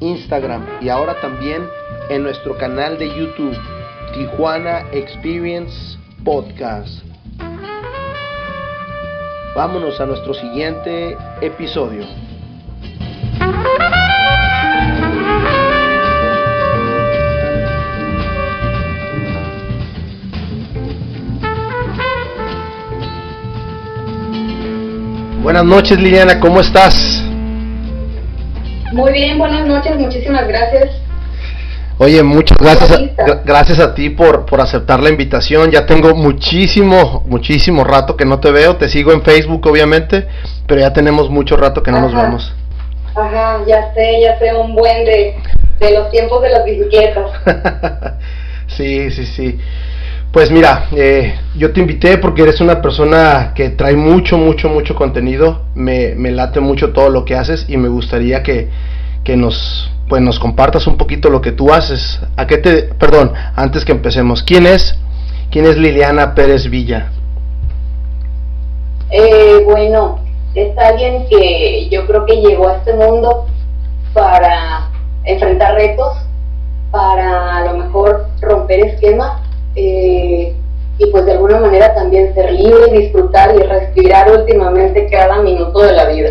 [0.00, 1.68] Instagram y ahora también
[2.08, 3.56] en nuestro canal de YouTube,
[4.14, 7.02] Tijuana Experience Podcast.
[9.54, 12.04] Vámonos a nuestro siguiente episodio.
[25.42, 27.25] Buenas noches Liliana, ¿cómo estás?
[28.92, 30.90] Muy bien, buenas noches, muchísimas gracias.
[31.98, 35.70] Oye, muchas gracias a, gracias a ti por, por aceptar la invitación.
[35.70, 38.76] Ya tengo muchísimo, muchísimo rato que no te veo.
[38.76, 40.26] Te sigo en Facebook, obviamente,
[40.66, 42.54] pero ya tenemos mucho rato que no nos vemos.
[43.14, 45.36] Ajá, ya sé, ya sé un buen de,
[45.80, 47.30] de los tiempos de las bicicletas.
[48.66, 49.58] sí, sí, sí.
[50.36, 54.94] Pues mira, eh, yo te invité porque eres una persona que trae mucho, mucho, mucho
[54.94, 55.62] contenido.
[55.74, 58.68] Me, me late mucho todo lo que haces y me gustaría que,
[59.24, 62.20] que nos, pues nos compartas un poquito lo que tú haces.
[62.36, 64.98] ¿A qué te, perdón, antes que empecemos, quién es,
[65.50, 67.12] quién es Liliana Pérez Villa?
[69.08, 70.18] Eh, bueno,
[70.54, 73.46] es alguien que yo creo que llegó a este mundo
[74.12, 74.90] para
[75.24, 76.14] enfrentar retos,
[76.90, 79.45] para a lo mejor romper esquemas
[79.76, 80.54] eh,
[80.98, 85.80] y pues de alguna manera también ser libre y disfrutar y respirar últimamente cada minuto
[85.80, 86.30] de la vida.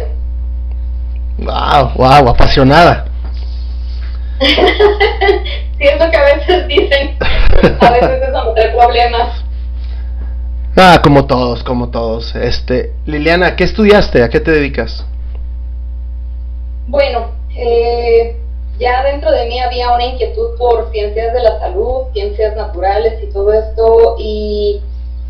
[1.38, 3.06] Wow, wow, apasionada.
[5.78, 7.16] Siento que a veces dicen,
[7.79, 9.44] a veces es trae problemas.
[10.75, 12.35] Ah, como todos, como todos.
[12.35, 14.23] Este, Liliana, ¿qué estudiaste?
[14.23, 15.06] ¿A qué te dedicas?
[16.88, 18.35] Bueno, eh,
[18.80, 23.28] ya dentro de mí había una inquietud por ciencias de la salud, ciencias naturales y
[23.28, 24.81] todo esto, y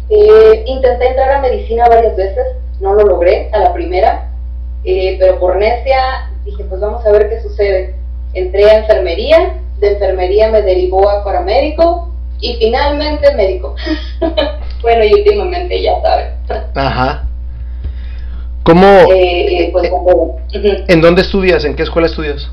[0.09, 2.45] eh, intenté entrar a medicina varias veces,
[2.79, 4.31] no lo logré a la primera,
[4.83, 7.95] eh, pero por necia dije, pues vamos a ver qué sucede.
[8.33, 13.75] Entré a enfermería, de enfermería me derivó a paramédico y finalmente médico.
[14.81, 16.27] bueno, y últimamente ya saben.
[16.75, 17.27] Ajá.
[18.63, 18.85] ¿Cómo?
[19.13, 19.91] Eh, pues,
[20.88, 21.63] ¿En dónde estudias?
[21.66, 22.50] ¿En qué escuela estudias?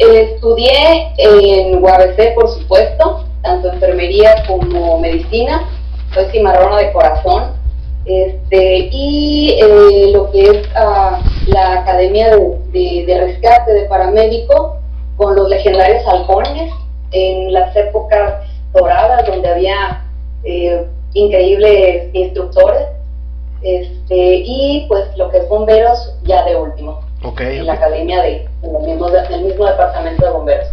[0.00, 5.68] Estudié en UABC, por supuesto, tanto enfermería como medicina.
[6.14, 7.52] Soy cimarrona de corazón.
[8.06, 14.78] Este, y eh, lo que es ah, la Academia de, Rescate de Paramédico
[15.16, 16.72] con los legendarios halcones
[17.12, 20.06] en las épocas doradas donde había
[20.44, 22.86] eh, increíbles instructores
[23.62, 29.42] este, y pues lo que es bomberos ya de último en la academia de, del
[29.42, 30.68] mismo departamento de bomberos.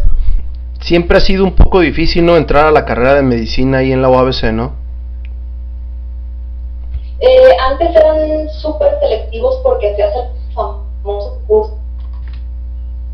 [0.80, 4.00] Siempre ha sido un poco difícil no entrar a la carrera de medicina ahí en
[4.00, 4.72] la UABC, ¿no?
[7.20, 11.78] Eh, antes eran súper selectivos porque se hace el famoso curso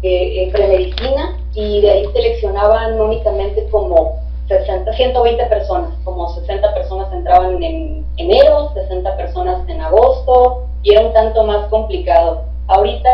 [0.03, 7.11] de eh, premedicina y de ahí seleccionaban únicamente como 60, 120 personas, como 60 personas
[7.15, 12.54] entraban en enero, 60 personas en agosto y era un tanto más complicado.
[12.67, 13.09] Ahorita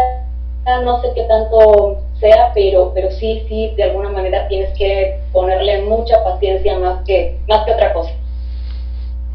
[0.85, 5.83] no sé qué tanto sea, pero, pero sí, sí, de alguna manera tienes que ponerle
[5.83, 8.13] mucha paciencia más que, más que otra cosa.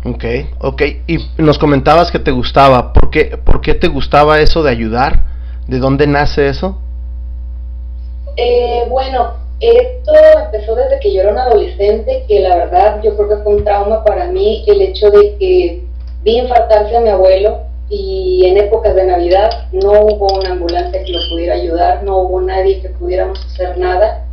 [0.05, 0.23] Ok,
[0.59, 0.81] ok.
[1.07, 2.93] Y nos comentabas que te gustaba.
[2.93, 5.23] ¿Por qué, ¿Por qué te gustaba eso de ayudar?
[5.67, 6.77] ¿De dónde nace eso?
[8.37, 10.13] Eh, bueno, esto
[10.43, 13.63] empezó desde que yo era un adolescente, que la verdad yo creo que fue un
[13.63, 15.83] trauma para mí el hecho de que
[16.23, 21.11] vi infartarse a mi abuelo y en épocas de Navidad no hubo una ambulancia que
[21.11, 24.25] lo pudiera ayudar, no hubo nadie que pudiéramos hacer nada.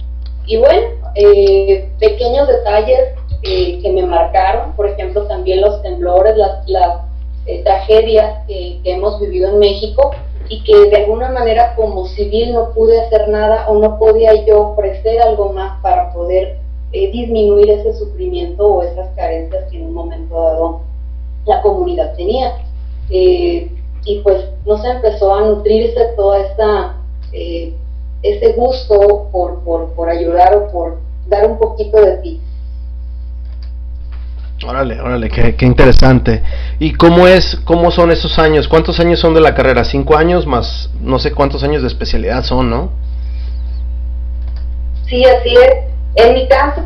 [0.47, 3.01] Y bueno, eh, pequeños detalles
[3.43, 7.03] eh, que me marcaron, por ejemplo, también los temblores, las, las
[7.47, 10.13] eh, tragedias que, hemos vivido en México
[10.49, 14.71] y que de alguna manera como civil no pude hacer nada o no podía yo
[14.71, 16.59] ofrecer algo más para poder
[16.91, 20.81] disminuir ese sufrimiento o esas carencias que en un momento dado
[21.47, 22.53] la comunidad tenía.
[23.13, 23.71] Eh,
[24.05, 26.97] y pues no se empezó a nutrirse toda esta,
[27.33, 27.75] eh,
[28.23, 30.99] este gusto por, por, ayudar o por
[31.29, 32.41] dar un poquito de ti.
[34.67, 36.43] Órale, órale, qué, qué, interesante.
[36.79, 38.67] ¿Y cómo es, cómo son esos años?
[38.69, 39.85] ¿Cuántos años son de la carrera?
[39.85, 42.91] ¿Cinco años más no sé cuántos años de especialidad son, no?
[45.07, 45.93] Sí, así es.
[46.15, 46.83] En mi caso,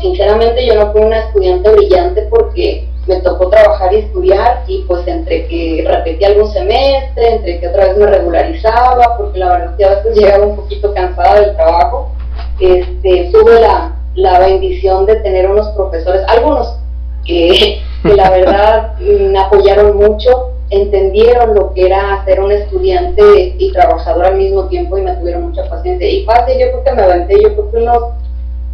[0.00, 5.06] sinceramente yo no fui una estudiante brillante porque me tocó trabajar y estudiar y pues
[5.08, 9.84] entre que repetí algún semestre, entre que otra vez me regularizaba, porque la verdad que
[9.84, 12.12] a veces llegaba un poquito cansada del trabajo,
[12.60, 16.78] este, tuve la, la bendición de tener unos profesores, algunos
[17.24, 23.72] que, que la verdad me apoyaron mucho, entendieron lo que era ser un estudiante y
[23.72, 26.08] trabajador al mismo tiempo y me tuvieron mucha paciencia.
[26.08, 28.04] Y fácil, yo creo que me aventé, yo creo que unos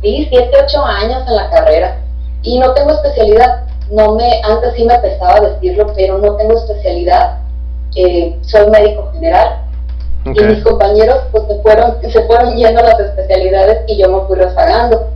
[0.02, 1.98] sí, 7, 8 años en la carrera.
[2.42, 7.38] Y no tengo especialidad, no me, antes sí me pesaba decirlo, pero no tengo especialidad.
[7.94, 9.62] Eh, soy médico general
[10.24, 14.36] y mis compañeros pues se fueron, se fueron yendo las especialidades y yo me fui
[14.36, 15.08] rezagando.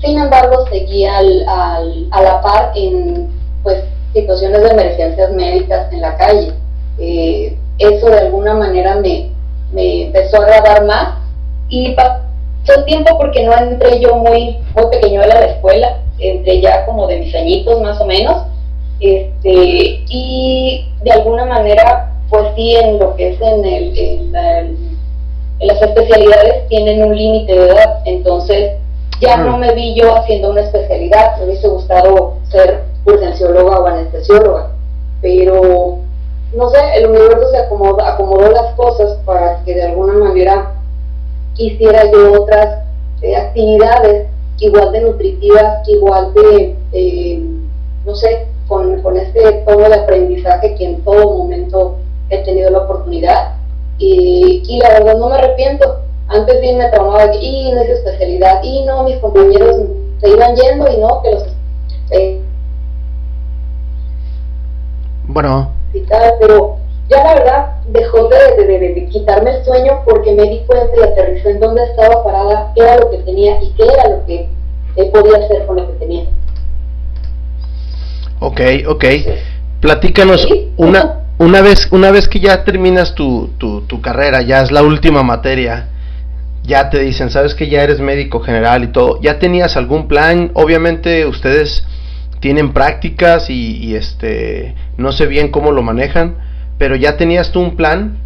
[0.00, 3.28] Sin embargo, seguí al, al, a la par en
[3.62, 6.52] pues situaciones de emergencias médicas en la calle.
[6.98, 9.30] Eh, eso de alguna manera me,
[9.72, 11.18] me empezó a agradar más
[11.68, 12.20] y pasó
[12.76, 15.98] el tiempo porque no entré yo muy, muy pequeño a la escuela,
[16.30, 18.42] entré ya como de mis añitos más o menos,
[19.00, 24.32] este, y de alguna manera, pues sí, en lo que es en, el, en,
[25.60, 28.76] las especialidades tienen un límite de edad, entonces
[29.20, 34.70] ya no me vi yo haciendo una especialidad, me hubiese gustado ser urgencióloga o anestesióloga,
[35.20, 35.98] pero
[36.54, 40.72] no sé, el universo se acomodó, acomodó las cosas para que de alguna manera
[41.56, 42.84] hiciera yo otras
[43.22, 44.28] eh, actividades
[44.62, 47.42] igual de nutritivas, igual de, eh,
[48.06, 51.96] no sé, con, con este tono de aprendizaje que en todo momento
[52.30, 53.56] he tenido la oportunidad
[53.98, 55.98] y, y la verdad no me arrepiento.
[56.28, 59.76] Antes bien me traumaba y no es especialidad, y no, mis compañeros
[60.20, 61.44] se iban yendo y no, que los...
[62.10, 62.40] Eh,
[65.24, 65.72] bueno.
[66.40, 66.76] Pero
[67.12, 71.48] ya la verdad dejó de, de, quitarme el sueño porque me di cuenta y aterrizó
[71.50, 74.48] en dónde estaba parada, qué era lo que tenía y qué era lo que
[75.12, 76.24] podía hacer con lo que tenía.
[78.40, 79.04] Ok, ok.
[79.80, 84.70] Platícanos, una, una, vez, una vez que ya terminas tu, tu, tu carrera, ya es
[84.70, 85.88] la última materia,
[86.64, 90.50] ya te dicen, sabes que ya eres médico general y todo, ¿ya tenías algún plan?
[90.54, 91.84] Obviamente ustedes
[92.40, 96.36] tienen prácticas y, este no sé bien cómo lo manejan,
[96.82, 98.18] pero ya tenías tú un plan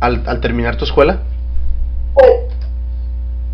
[0.00, 1.18] al, terminar tu escuela?
[2.14, 2.30] Pues,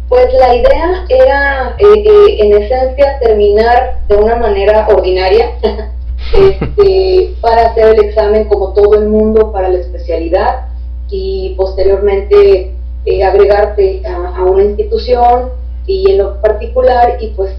[0.08, 5.50] pues la idea era eh, eh, en esencia terminar de una manera ordinaria
[6.36, 10.68] este, para hacer el examen como todo el mundo para la especialidad
[11.10, 15.50] y posteriormente eh, agregarte a, a, una institución
[15.84, 17.52] y en lo particular y pues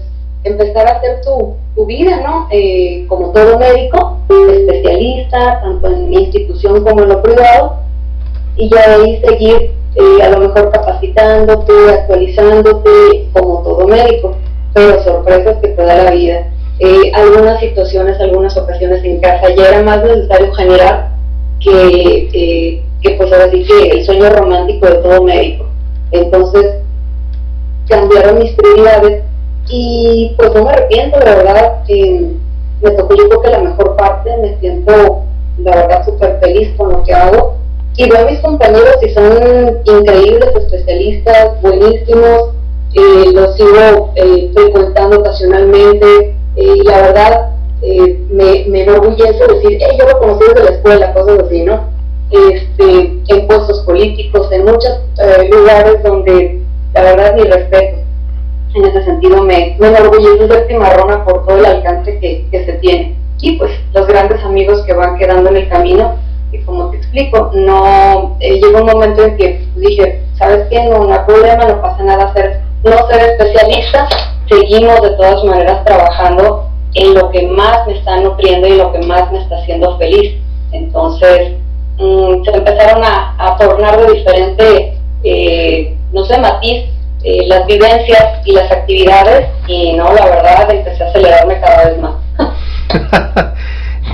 [0.44, 2.48] empezar a hacer tu, tu vida, ¿no?
[2.50, 7.76] Eh, como todo médico, especialista, tanto en mi institución como en lo privado,
[8.56, 14.36] y ya de ahí seguir eh, a lo mejor capacitándote, actualizándote como todo médico,
[14.72, 16.46] pero sorpresas que te da la vida.
[16.78, 21.10] Eh, algunas situaciones, algunas ocasiones en casa ya era más necesario generar
[21.60, 25.66] que, que pues ahora sí que el sueño romántico de todo médico.
[26.10, 26.76] Entonces
[27.88, 29.22] cambiaron mis prioridades
[29.68, 34.36] y pues no me arrepiento, la verdad, me tocó yo creo que la mejor parte,
[34.38, 35.22] me siento
[35.58, 37.54] la verdad súper feliz con lo que hago.
[37.96, 42.50] Y veo a mis compañeros y son increíbles especialistas, buenísimos,
[42.92, 47.50] eh, los sigo eh, frecuentando ocasionalmente eh, y la verdad
[47.82, 51.88] eh, me, me enorgullece decir, hey, yo lo conocí desde la escuela, cosas así, ¿no?
[52.30, 55.00] Este, en puestos políticos, en muchos
[55.50, 56.62] lugares donde
[56.94, 58.03] la verdad mi respeto
[58.74, 62.72] en ese sentido me, me enorgullece ser cimarrona por todo el alcance que, que, se
[62.74, 63.16] tiene.
[63.40, 66.16] Y pues los grandes amigos que van quedando en el camino,
[66.50, 70.82] y como te explico, no eh, llegó un momento en que dije, ¿sabes qué?
[70.84, 74.08] No, no hay problema, no pasa nada ser, no ser especialista,
[74.48, 79.00] seguimos de todas maneras trabajando en lo que más me está nutriendo y lo que
[79.00, 80.34] más me está haciendo feliz.
[80.72, 81.52] Entonces,
[81.98, 86.93] mmm, se empezaron a, a tornar de diferente, eh, no sé, matiz
[87.24, 91.98] eh, las vivencias y las actividades y no, la verdad empecé a acelerarme cada vez
[91.98, 92.14] más.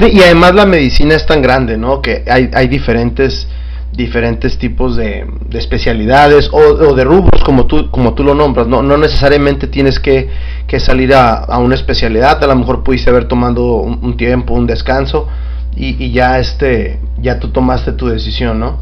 [0.13, 2.01] y además la medicina es tan grande, ¿no?
[2.01, 3.49] Que hay, hay diferentes
[3.93, 8.83] diferentes tipos de, de especialidades o, de rubros como tú como tú lo nombras no
[8.83, 10.31] no necesariamente tienes que,
[10.69, 14.55] que salir a, a, una especialidad a lo mejor pudiste haber tomado un, un tiempo
[14.55, 15.27] un descanso
[15.75, 18.79] y, y, ya este ya tú tomaste tu decisión no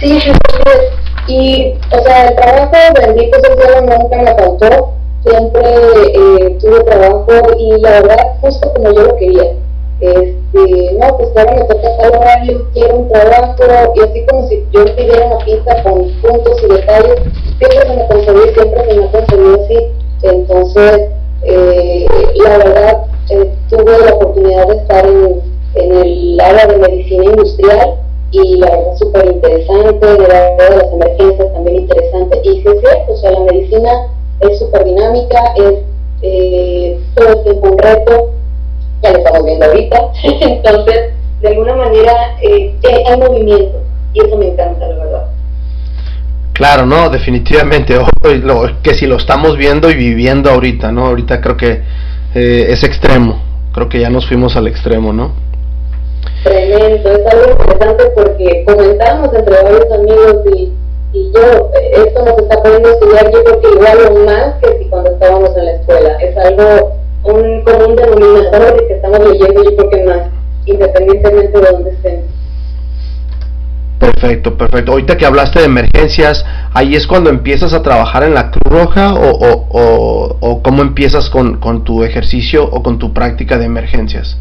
[0.00, 0.32] sí
[1.26, 5.62] y, o sea, el trabajo bendito social nunca me faltó, siempre
[6.14, 9.52] eh, tuve trabajo y la verdad, justo como yo lo quería.
[10.00, 14.64] Este, no, pues ahora me toca tal horario, quiero un trabajo y así como si
[14.72, 17.20] yo pidiera una pista con puntos y detalles,
[17.58, 19.86] siempre se me y siempre se me ha concedido así.
[20.22, 21.10] Entonces,
[21.42, 25.42] eh, la verdad, eh, tuve la oportunidad de estar en,
[25.74, 28.00] en el área de medicina industrial
[28.32, 32.40] y la verdad súper interesante, de la de las emergencias también interesante.
[32.44, 33.90] Y sí es cierto, o sea, la medicina
[34.40, 35.74] es súper dinámica, es
[36.22, 38.30] eh, todo el tiempo un reto,
[39.02, 43.80] ya lo estamos viendo ahorita, entonces de alguna manera eh, hay movimiento
[44.12, 45.26] y eso me encanta, la verdad.
[46.52, 47.96] Claro, no, definitivamente,
[48.82, 51.06] que si lo estamos viendo y viviendo ahorita, ¿no?
[51.06, 51.82] Ahorita creo que
[52.34, 53.40] eh, es extremo,
[53.72, 55.32] creo que ya nos fuimos al extremo, ¿no?
[56.42, 60.72] Tremendo, es algo interesante porque comentamos entre varios amigos y,
[61.12, 64.84] y yo, esto nos está poniendo estudiar, yo creo que igual o más que si
[64.88, 66.92] cuando estábamos en la escuela, es algo,
[67.24, 70.20] un común denominador de que estamos leyendo, yo creo que más,
[70.64, 72.22] independientemente de dónde estén.
[73.98, 74.92] Perfecto, perfecto.
[74.92, 76.42] Ahorita que hablaste de emergencias,
[76.72, 80.80] ahí es cuando empiezas a trabajar en la Cruz Roja o, o, o, o cómo
[80.80, 84.38] empiezas con, con tu ejercicio o con tu práctica de emergencias.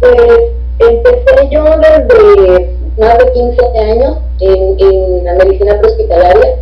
[0.00, 6.56] Pues empecé yo desde más de 15 años en, en la medicina prehospitalaria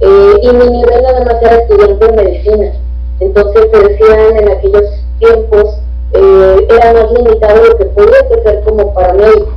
[0.00, 2.72] eh, y mi nivel nada más era estudiante de medicina.
[3.20, 4.84] Entonces se decían en aquellos
[5.18, 5.78] tiempos
[6.12, 9.52] eh, era más limitado lo que podía hacer como paramédico.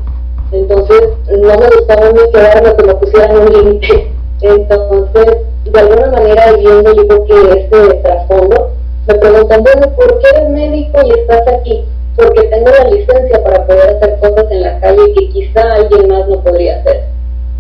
[0.52, 4.12] Entonces no me gustaba ni quedarme que me pusieran un límite.
[4.42, 8.72] Entonces, de alguna manera, viendo yo creo que este trasfondo,
[9.08, 11.86] me preguntan, bueno, ¿por qué eres médico y estás aquí?
[12.20, 16.28] Porque tengo la licencia para poder hacer cosas en la calle que quizá alguien más
[16.28, 17.06] no podría hacer.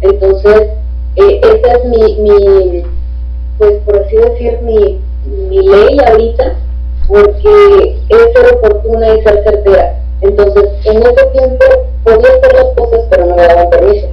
[0.01, 0.69] Entonces,
[1.15, 2.83] eh, esa es mi, mi,
[3.57, 6.55] pues por así decir, mi, mi ley ahorita,
[7.07, 9.95] porque es ser oportuna y ser certera.
[10.21, 11.65] Entonces, en ese tiempo
[12.03, 14.07] podía hacer las cosas, pero no me daban permiso.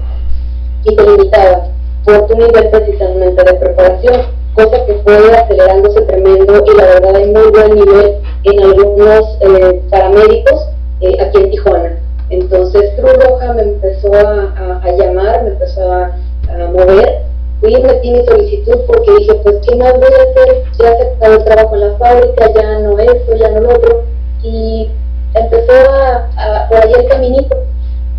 [0.85, 1.67] Y te limitaba
[2.05, 7.27] por tu nivel precisamente de preparación, cosa que fue acelerándose tremendo y la verdad hay
[7.27, 10.69] muy buen nivel en algunos eh, paramédicos
[11.01, 11.99] eh, aquí en Tijuana.
[12.31, 16.17] Entonces Cruz Roja me empezó a, a, llamar, me empezó a,
[16.49, 17.23] a, mover.
[17.61, 20.65] Fui y metí mi solicitud porque dije, pues, ¿qué más voy a hacer?
[20.79, 24.03] Ya he aceptado el trabajo en la fábrica, ya no esto, ya no lo otro.
[24.43, 24.91] Y
[25.35, 27.57] empezó a, por ahí el caminito.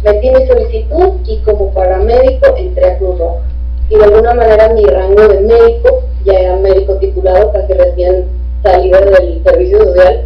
[0.04, 3.42] Metí mi solicitud y como paramédico entré a Cruz Roja.
[3.90, 8.26] Y de alguna manera mi rango de médico, ya era médico titulado, casi recién
[8.68, 10.26] salido del servicio social,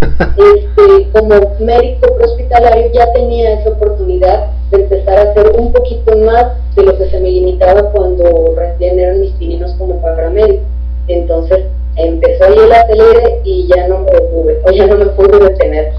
[0.20, 6.46] este, como médico hospitalario ya tenía esa oportunidad de empezar a hacer un poquito más
[6.74, 10.62] de lo que se me limitaba cuando recién eran mis pininos como paramédico.
[11.08, 15.38] Entonces empezó ahí el acelere y ya no me detuve, o ya no me pude
[15.38, 15.92] detener.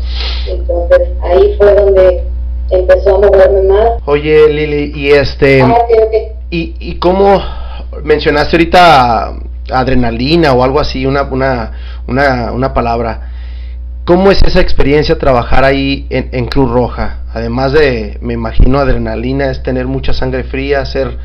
[0.49, 2.23] Entonces ahí fue donde
[2.71, 3.89] empezó a moverme más.
[4.05, 5.61] Oye Lili, y este...
[5.61, 6.31] Ah, okay, okay.
[6.49, 7.41] ¿Y, y cómo
[8.03, 9.35] mencionaste ahorita
[9.71, 11.71] adrenalina o algo así, una, una,
[12.07, 13.29] una, una palabra.
[14.05, 17.19] ¿Cómo es esa experiencia trabajar ahí en, en, Cruz Roja?
[17.33, 21.17] Además de, me imagino, adrenalina, es tener mucha sangre fría, ser,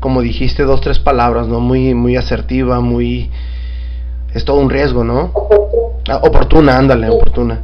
[0.00, 1.60] como dijiste, dos, tres palabras, ¿no?
[1.60, 3.30] Muy, muy asertiva, muy...
[4.34, 5.30] Es todo un riesgo, ¿no?
[5.32, 5.94] Oportuna.
[6.08, 7.12] Ah, oportuna, ándale, Sí.
[7.14, 7.60] oportuna.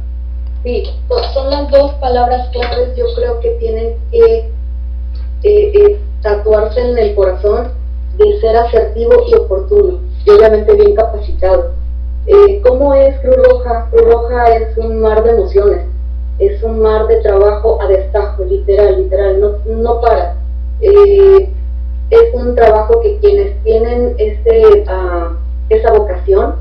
[0.63, 4.35] Sí, so- son las dos palabras claves yo creo que tienen que
[5.43, 7.71] eh, eh, tatuarse en el corazón
[8.17, 11.71] de ser asertivo y oportuno y obviamente bien capacitado.
[12.27, 13.87] Eh, ¿Cómo es Cruz Roja?
[13.91, 15.85] Cruz Roja es un mar de emociones,
[16.39, 20.35] es un mar de trabajo a destajo, literal, literal, no, no para.
[20.81, 21.49] Eh,
[22.11, 25.31] es un trabajo que quienes tienen ese, ah,
[25.69, 26.55] esa vocación,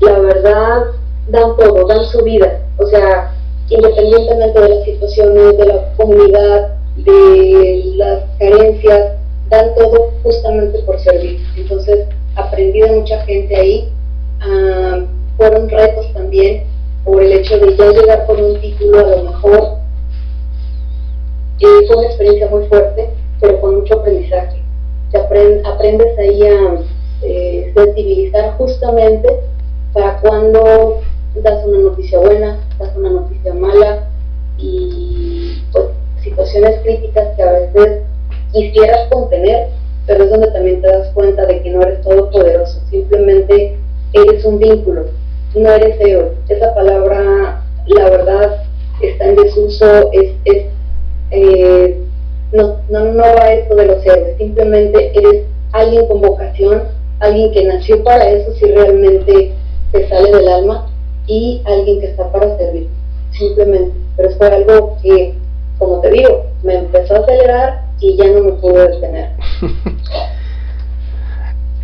[0.00, 0.84] la verdad,
[1.28, 2.60] dan todo, dan su vida.
[2.78, 3.32] O sea,
[3.68, 9.12] independientemente de las situaciones, de la comunidad, de las carencias,
[9.48, 11.40] dan todo justamente por servir.
[11.56, 12.06] Entonces,
[12.36, 13.92] aprendí de mucha gente ahí.
[14.40, 15.04] ah,
[15.36, 16.64] fueron retos también
[17.04, 19.76] por el hecho de ya llegar con un título a lo mejor.
[21.60, 24.62] Eh, fue una experiencia muy fuerte, pero con mucho aprendizaje.
[25.10, 26.76] Te apren- aprendes ahí a
[27.22, 29.28] eh, sensibilizar justamente
[29.92, 31.00] para cuando
[31.42, 34.08] das una noticia buena, das una noticia mala
[34.58, 35.86] y pues
[36.22, 38.02] situaciones críticas que a veces
[38.52, 39.68] quisieras contener,
[40.06, 43.76] pero es donde también te das cuenta de que no eres todopoderoso, simplemente
[44.12, 45.06] eres un vínculo,
[45.54, 46.32] no eres héroe.
[46.48, 48.62] Esa palabra, la verdad,
[49.00, 50.66] está en desuso, es, es
[51.30, 51.98] eh,
[52.52, 56.82] no, no, no va esto de los héroes, simplemente eres alguien con vocación,
[57.20, 59.52] alguien que nació para eso si realmente
[59.92, 60.88] te sale del alma
[61.26, 62.88] y alguien que está para servir,
[63.32, 63.92] simplemente.
[64.16, 65.34] Pero fue algo que
[65.78, 69.30] como te digo, me empezó a acelerar y ya no me pude detener.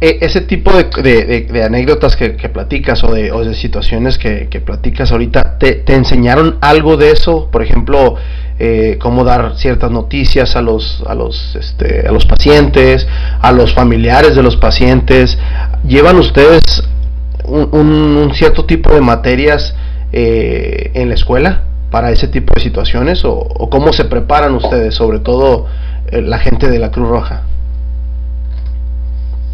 [0.02, 5.59] E, ese tipo de, anécdotas que, platicas o de, o de situaciones que, platicas ahorita,
[5.59, 7.49] ¿te, enseñaron algo de eso?
[7.52, 8.16] Por ejemplo,
[8.59, 13.07] eh, cómo dar ciertas noticias a los, a, los, este, a los pacientes,
[13.40, 15.38] a los familiares de los pacientes.
[15.87, 16.62] ¿Llevan ustedes
[17.45, 19.73] un, cierto tipo de materias
[20.12, 23.25] eh, en la escuela para ese tipo de situaciones?
[23.25, 25.69] ¿O, cómo se preparan ustedes, sobre todo
[26.21, 27.42] la gente de la Cruz Roja?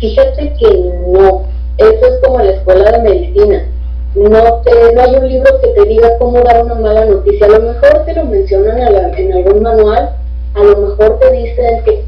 [0.01, 1.45] Fíjate que no,
[1.77, 3.65] eso es como la escuela de medicina.
[4.15, 7.47] No, te, no hay un libro que te diga cómo dar una mala noticia.
[7.47, 8.79] A lo mejor te lo mencionan
[9.17, 10.17] en algún manual,
[10.55, 12.05] a lo mejor te dicen que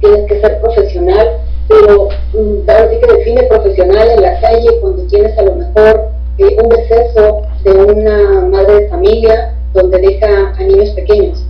[0.00, 5.02] tienes que ser profesional, pero mm, ahora sí que define profesional en la calle cuando
[5.04, 6.08] tienes a lo mejor
[6.38, 11.44] eh, un deceso de una madre de familia donde deja a niños pequeños.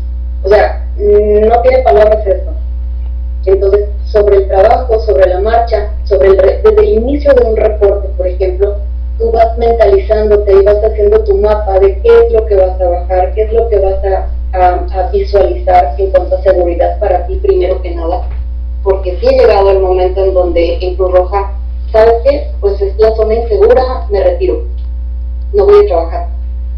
[0.45, 2.53] O sea, no tiene palabras esto.
[3.45, 8.27] Entonces, sobre el trabajo, sobre la marcha, sobre desde el inicio de un reporte, por
[8.27, 8.77] ejemplo,
[9.19, 12.89] tú vas mentalizándote y vas haciendo tu mapa de qué es lo que vas a
[12.89, 14.29] bajar, qué es lo que vas a,
[15.13, 18.29] visualizar en cuanto a seguridad para ti primero que nada,
[18.83, 21.53] porque si ha llegado el momento en donde en Cruz Roja,
[21.91, 22.49] ¿sabes qué?
[22.61, 24.65] Pues es la zona insegura, me retiro,
[25.55, 26.27] no voy a trabajar.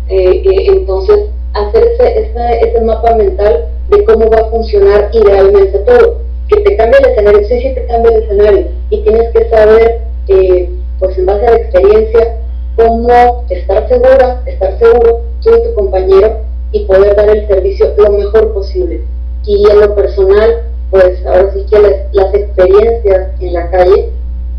[0.08, 6.60] Eh, eh, entonces, hacer ese mapa mental de cómo va a funcionar idealmente todo que
[6.60, 10.70] te cambie el escenario, sí, sí te cambia el escenario y tienes que saber, eh,
[10.98, 12.36] pues en base a la experiencia,
[12.76, 16.40] cómo estar segura, estar seguro tú y tu compañero
[16.72, 19.02] y poder dar el servicio lo mejor posible.
[19.46, 24.10] Y en lo personal, pues ahora sí que las, experiencias en la calle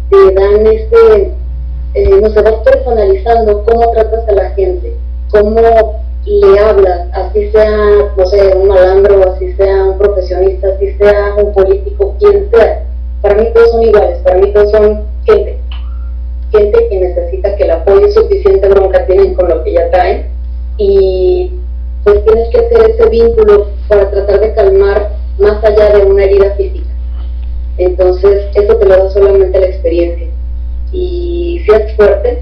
[0.10, 1.34] te dan este,
[1.94, 4.94] eh, no se vas personalizando cómo tratas a la gente,
[5.32, 11.36] cómo le hablas, así sea, no sé, un malandro, así sea un profesionista, así sea
[11.36, 12.84] un político, quien sea.
[13.22, 15.60] Para mí todos son iguales, para mí todos son gente.
[16.52, 20.28] Gente que necesita que el apoyo suficiente bronca tienen con lo que ya traen
[20.78, 21.52] y
[22.04, 26.52] pues tienes que hacer ese vínculo para tratar de calmar más allá de una herida
[26.56, 26.90] física.
[27.78, 30.28] Entonces, eso te lo da solamente la experiencia.
[30.92, 32.42] Y si es fuerte,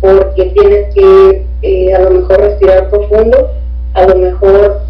[0.00, 3.50] porque tienes que eh, a lo mejor respirar profundo,
[3.94, 4.82] a lo mejor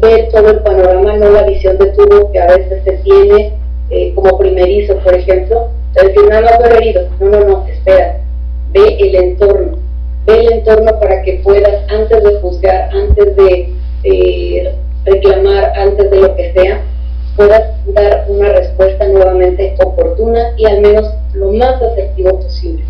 [0.00, 3.52] ver todo el panorama, no la visión de tubo que a veces se tiene
[3.90, 8.20] eh, como primerizo, por ejemplo, es decir, no, no herido, no, no, no, espera,
[8.72, 9.78] ve el entorno,
[10.26, 13.72] ve el entorno para que puedas, antes de juzgar, antes de
[14.04, 16.80] eh, reclamar, antes de lo que sea,
[17.36, 22.84] puedas dar una respuesta nuevamente oportuna y al menos lo más asertivo posible.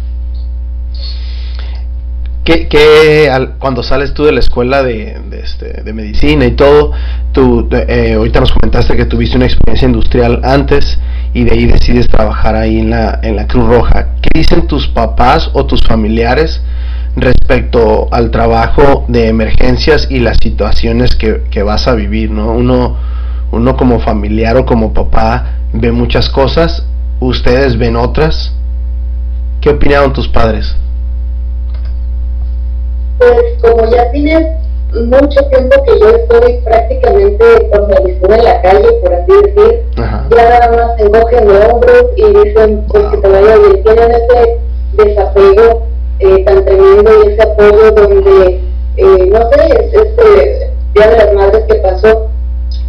[2.44, 6.92] Que, cuando sales tú de la escuela de, este, de medicina y todo,
[7.32, 10.98] tú eh, ahorita nos comentaste que tuviste una experiencia industrial antes
[11.34, 14.08] y de ahí decides trabajar ahí en la, en la Cruz Roja.
[14.20, 16.60] ¿Qué dicen tus papás o tus familiares
[17.14, 22.30] respecto al trabajo de emergencias y las situaciones que, que vas a vivir?
[22.30, 22.52] ¿no?
[22.52, 22.96] Uno,
[23.52, 26.84] uno como familiar o como papá ve muchas cosas,
[27.20, 28.52] ustedes ven otras.
[29.60, 30.74] ¿Qué opinaron tus padres?
[33.18, 34.46] Pues como ya tienes
[34.92, 40.70] mucho tiempo que yo estoy prácticamente con en la calle, por así decir, ya nada
[40.70, 43.82] más se encogen de hombros y dicen pues que bien.
[43.84, 44.58] Tienen ese
[44.92, 45.82] desapego
[46.20, 48.60] eh, tan tremendo y ese apoyo donde,
[48.96, 52.28] eh, no sé, es este Día de las Madres que pasó,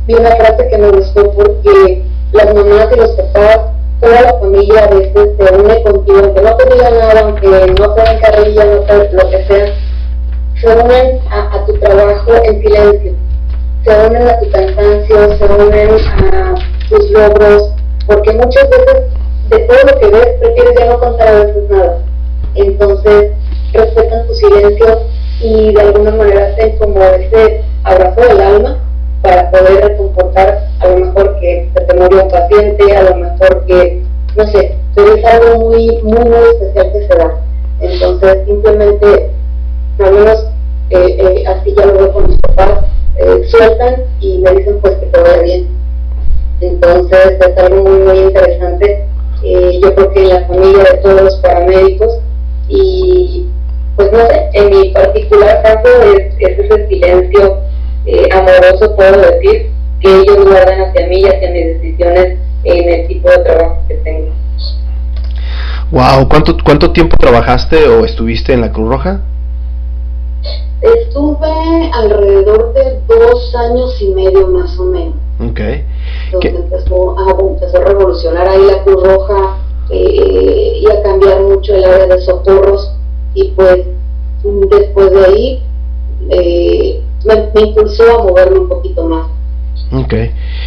[0.06, 3.60] vi una frase que me gustó porque las mamás y los papás,
[4.02, 7.94] toda la familia a veces se une contigo, aunque no te digan nada, aunque no
[7.94, 9.74] te den carrilla, no te, lo que sea
[10.64, 13.12] se unen a, tu trabajo en silencio,
[13.84, 15.90] se unen a tu cansancio, se unen
[16.34, 16.56] a
[16.88, 17.74] tus logros,
[18.08, 19.04] porque muchas veces
[19.50, 21.98] de todo lo que ves prefieres ya no contar a veces nada.
[22.56, 23.32] Entonces
[23.74, 25.02] respetan tu silencio
[25.42, 28.78] y de alguna manera hacen como ese abrazo del alma
[29.22, 33.66] para poder reconfortar a lo mejor que se te murió un paciente, a lo mejor
[33.66, 34.02] que,
[34.38, 37.42] no sé, pero es algo muy, muy, muy especial que se da.
[37.82, 39.30] Entonces simplemente,
[40.00, 40.53] al menos
[40.90, 42.86] eh, eh, así ya lo veo con mis papás,
[43.18, 45.68] eh, sueltan y me dicen pues que todo vaya bien.
[46.62, 49.06] Entonces es algo muy, muy interesante.
[49.82, 52.20] yo creo que la familia de todos los paramédicos
[52.70, 53.48] y
[53.96, 57.58] pues no sé, en mi particular caso es, ese silencio
[58.32, 63.30] amoroso, puedo decir, que ellos guardan hacia mí y hacia mis decisiones en el tipo
[63.30, 64.32] de trabajo que tengo.
[65.92, 69.22] Wow, ¿cuánto, cuánto tiempo trabajaste o estuviste en la Cruz Roja?
[70.84, 75.16] Estuve alrededor de dos años y medio más o menos.
[75.40, 75.60] Ok.
[76.34, 81.74] Entonces empezó a, empezó a revolucionar ahí la Cruz Roja eh, y a cambiar mucho
[81.74, 82.92] el área de socorros
[83.34, 83.86] y pues
[84.70, 85.64] después de ahí
[86.30, 89.28] eh, me, impulsó a moverme un poquito más.
[89.94, 90.14] Ok.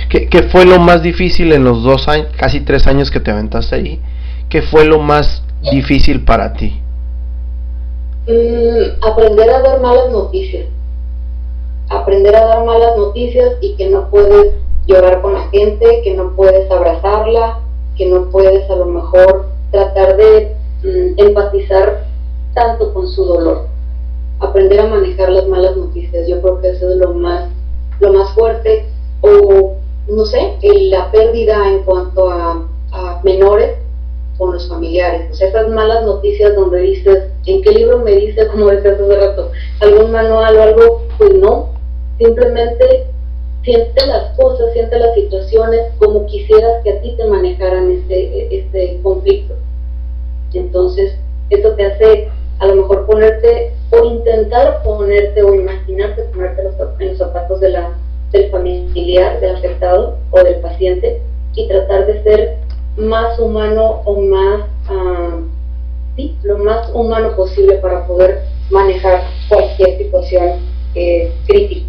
[0.09, 3.31] ¿Qué, ¿Qué, fue lo más difícil en los dos años, casi tres años que te
[3.31, 4.01] aventaste ahí?
[4.49, 6.81] ¿Qué fue lo más difícil para ti?
[8.29, 10.67] Mm, aprender a dar malas noticias.
[11.89, 14.55] Aprender a dar malas noticias y que no puedes
[14.87, 17.61] llorar con la gente, que no puedes abrazarla,
[17.97, 22.07] que no puedes a lo mejor tratar de mm, empatizar
[22.53, 23.69] tanto con su dolor.
[24.41, 27.49] Aprender a manejar las malas noticias, yo creo que eso es lo más,
[28.01, 28.87] lo más fuerte.
[29.21, 29.77] O,
[30.09, 33.86] no sé, la pérdida en cuanto a, a menores
[34.39, 35.31] con los familiares.
[35.31, 39.17] O sea, esas malas noticias donde dices, ¿en qué libro me dice, como decías hace
[39.17, 41.03] rato, algún manual o algo?
[41.19, 41.71] Pues no,
[42.19, 43.07] simplemente
[43.63, 49.01] siente las cosas, siente las situaciones como quisieras que a ti te manejaran este, este
[49.03, 49.55] conflicto.
[50.55, 51.15] Entonces,
[51.51, 56.63] eso te hace a lo mejor ponerte o intentar ponerte o imaginarte ponerte
[57.01, 57.91] en los zapatos de la,
[58.33, 61.21] del familiar, del afectado o del paciente
[61.55, 62.57] y tratar de ser
[62.97, 65.43] más humano o más, uh,
[66.17, 70.61] sí, lo más humano posible para poder manejar cualquier situación
[70.95, 71.87] eh, crítica.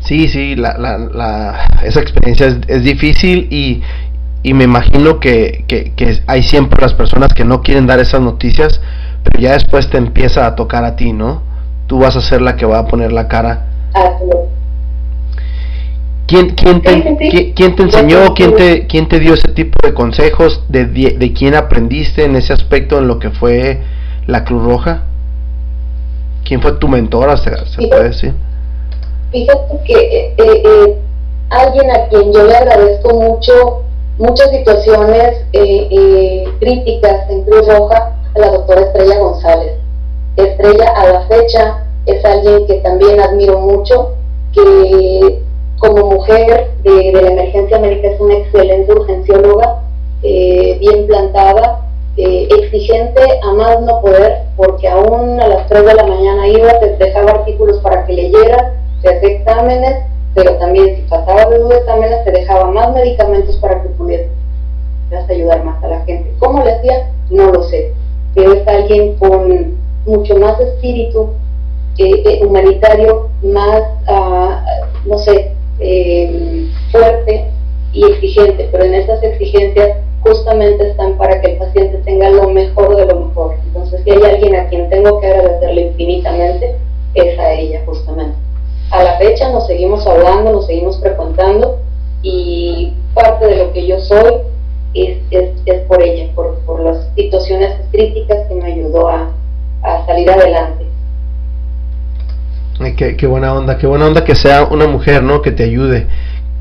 [0.00, 3.82] Sí, sí, la, la, la, esa experiencia es, es difícil y,
[4.42, 8.20] y, me imagino que, que, que, hay siempre las personas que no quieren dar esas
[8.20, 8.82] noticias,
[9.22, 11.42] pero ya después te empieza a tocar a ti, ¿no?
[11.86, 13.66] Tú vas a ser la que va a poner la cara.
[13.94, 14.10] Ah,
[16.34, 20.64] ¿Quién, quién, te, ¿quién, te enseñó, quién te, quién te dio ese tipo de consejos?
[20.68, 23.80] ¿De, de, quién aprendiste en ese aspecto en lo que fue
[24.26, 25.04] la Cruz Roja?
[26.44, 28.34] ¿Quién fue tu mentora, se, se puede decir?
[29.30, 30.98] Fíjate que eh, eh,
[31.50, 33.84] alguien a quien yo le agradezco mucho
[34.18, 39.74] muchas situaciones eh, eh, críticas en Cruz Roja, a la doctora Estrella González.
[40.36, 44.14] Estrella a la fecha es alguien que también admiro mucho,
[44.52, 45.43] que
[45.84, 49.82] como mujer de, la emergencia médica es una excelente urgencióloga,
[50.22, 51.80] eh, bien plantada,
[52.16, 56.78] eh, exigente a más no poder, porque aún a las 3 de la mañana iba,
[56.80, 61.70] te dejaba artículos para que leyeras, te hacía exámenes, pero también si pasaba de los
[61.72, 64.30] exámenes te dejaba más medicamentos para que pudieras
[65.28, 66.32] ayudar más a la gente.
[66.38, 67.10] ¿Cómo le hacía?
[67.30, 67.92] No lo sé,
[68.34, 71.30] pero es alguien con mucho más espíritu
[71.98, 77.50] eh, humanitario, más, uh, no sé, eh, fuerte
[77.92, 82.96] y exigente, pero en esas exigencias justamente están para que el paciente tenga lo mejor
[82.96, 83.56] de lo mejor.
[83.66, 86.76] Entonces, si hay alguien a quien tengo que agradecerle infinitamente,
[87.14, 88.36] es a ella justamente.
[88.90, 91.78] A la fecha nos seguimos hablando, nos seguimos frecuentando
[92.22, 94.34] y parte de lo que yo soy
[94.94, 99.30] es, es, es por ella, por, por, las situaciones críticas que me ayudó a,
[99.82, 100.86] a salir adelante.
[102.92, 105.40] Qué, qué, buena onda, qué buena onda que sea una mujer, ¿no?
[105.40, 106.06] Que te ayude.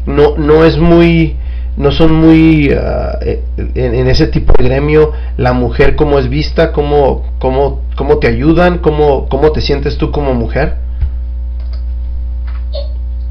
[0.05, 1.35] No, no es muy,
[1.75, 3.19] no son muy, uh,
[3.75, 8.27] en, en, ese tipo de gremio, la mujer cómo es vista, cómo, cómo, cómo te
[8.27, 10.75] ayudan, cómo, cómo te sientes tú como mujer.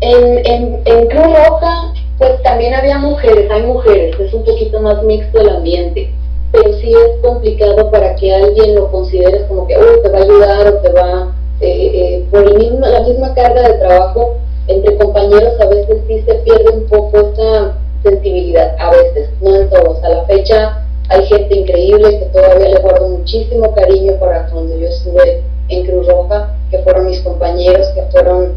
[0.00, 5.02] En, en, en Cruz Roja, pues también había mujeres, hay mujeres, es un poquito más
[5.04, 6.12] mixto el ambiente,
[6.50, 10.22] pero sí es complicado para que alguien lo consideres como que, uy, te va a
[10.22, 14.96] ayudar o te va eh, eh, por el mismo, la misma carga de trabajo entre
[14.96, 20.02] compañeros a veces sí se pierde un poco esa sensibilidad, a veces, no en todos.
[20.02, 24.88] A la fecha hay gente increíble que todavía le guardo muchísimo cariño para cuando yo
[24.88, 28.54] estuve en Cruz Roja, que fueron mis compañeros, que fueron,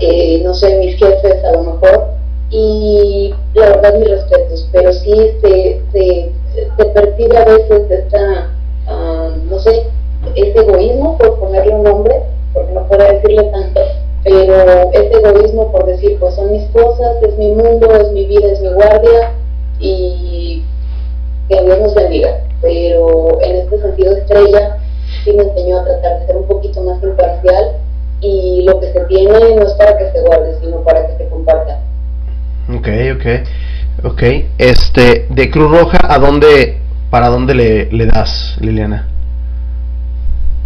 [0.00, 2.08] eh, no sé, mis jefes a lo mejor,
[2.50, 6.32] y la verdad mis respetos, pero sí se, se,
[6.76, 8.50] se percibe a veces esta,
[8.88, 9.86] uh, no sé,
[10.34, 13.80] ese egoísmo, por ponerle un nombre, porque no puedo decirle tanto,
[14.24, 18.52] pero ese egoísmo por decir, pues son mis cosas, es mi mundo, es mi vida,
[18.52, 19.32] es mi guardia,
[19.80, 20.62] y
[21.48, 22.38] que Dios nos bendiga.
[22.60, 24.78] Pero en este sentido, Estrella
[25.24, 27.76] sí me enseñó a tratar de ser un poquito más imparcial,
[28.20, 31.28] y lo que se tiene no es para que se guarde, sino para que se
[31.28, 31.80] comparta.
[32.68, 34.22] Ok, ok, ok.
[34.58, 36.78] Este, de Cruz Roja, ¿a dónde,
[37.10, 39.08] para dónde le, le das, Liliana?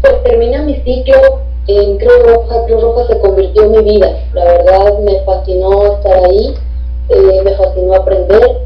[0.08, 4.16] Pues termina mi ciclo en Cruz Roja, Cruz Roja se convirtió en mi vida.
[4.34, 6.54] La verdad me fascinó estar ahí,
[7.08, 8.58] eh, me fascinó aprender,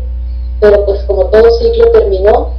[0.60, 2.50] pero pues como todo ciclo terminó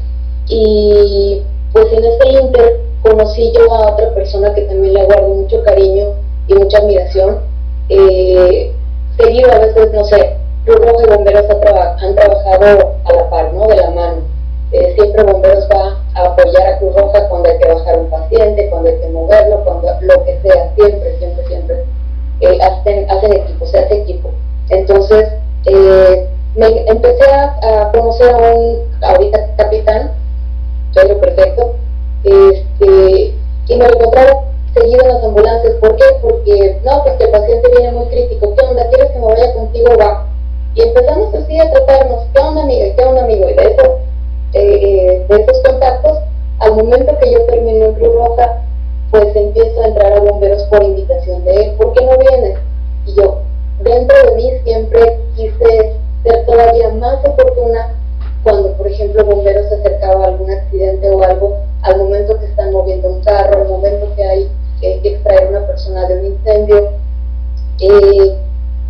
[0.47, 1.41] y
[1.71, 6.07] pues en este inter conocí yo a otra persona que también le guardo mucho cariño
[6.47, 7.39] y mucha admiración.
[7.89, 8.71] Eh,
[9.17, 13.67] seguido a veces, no sé, Cruz y Bomberos han trabajado a la par, ¿no?
[13.67, 14.21] De la mano.
[14.71, 18.69] Eh, siempre Bomberos va a apoyar a Cruz Roja cuando hay que bajar un paciente,
[18.69, 21.83] cuando hay que moverlo, cuando lo que sea, siempre, siempre, siempre.
[22.39, 24.29] Eh, hacen, hacen equipo, se hace equipo.
[24.69, 25.27] Entonces,
[25.65, 30.11] eh, me empecé a, conocer a un ahorita capitán,
[30.95, 31.75] lo perfecto,
[32.23, 33.33] este,
[33.67, 35.73] y me lo encontraba seguido en las ambulancias.
[35.75, 36.03] ¿Por qué?
[36.21, 38.53] Porque, no, pues que el paciente viene muy crítico.
[38.55, 38.87] ¿Qué onda?
[38.89, 39.97] ¿Quieres que me vaya contigo?
[39.99, 40.27] Va.
[40.75, 42.25] Y empezamos así a tratarnos.
[42.33, 42.61] ¿Qué onda?
[42.67, 43.49] ¿Qué onda, amigo?
[43.49, 43.99] Y de, eso,
[44.53, 46.19] eh, de esos contactos,
[46.59, 48.61] al momento que yo terminé en Cruz Roja,
[49.11, 51.71] pues empiezo a entrar a bomberos por invitación de él.
[51.75, 52.59] ¿Por qué no vienes?
[53.05, 53.39] Y yo,
[53.81, 57.95] dentro de mí siempre quise ser todavía más oportuna
[58.43, 62.71] cuando, por ejemplo, bomberos se acercaba a algún accidente o algo, al momento que están
[62.71, 66.89] moviendo un carro, al momento que hay que, extraer una persona de un incendio,
[67.79, 68.37] eh,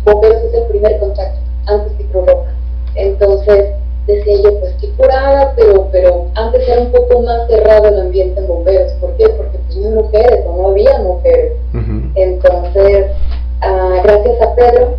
[0.04, 2.54] bomberos es el primer contacto, antes que Cruz Roja.
[2.94, 3.74] Entonces,
[4.06, 8.40] decía yo, pues qué curada, pero, pero antes era un poco más cerrado el ambiente
[8.40, 8.92] en bomberos.
[9.00, 9.28] ¿Por qué?
[9.28, 11.52] Porque pues no hay mujeres, o no había mujeres.
[12.14, 13.06] Entonces,
[13.60, 14.94] ah, gracias a Pedro,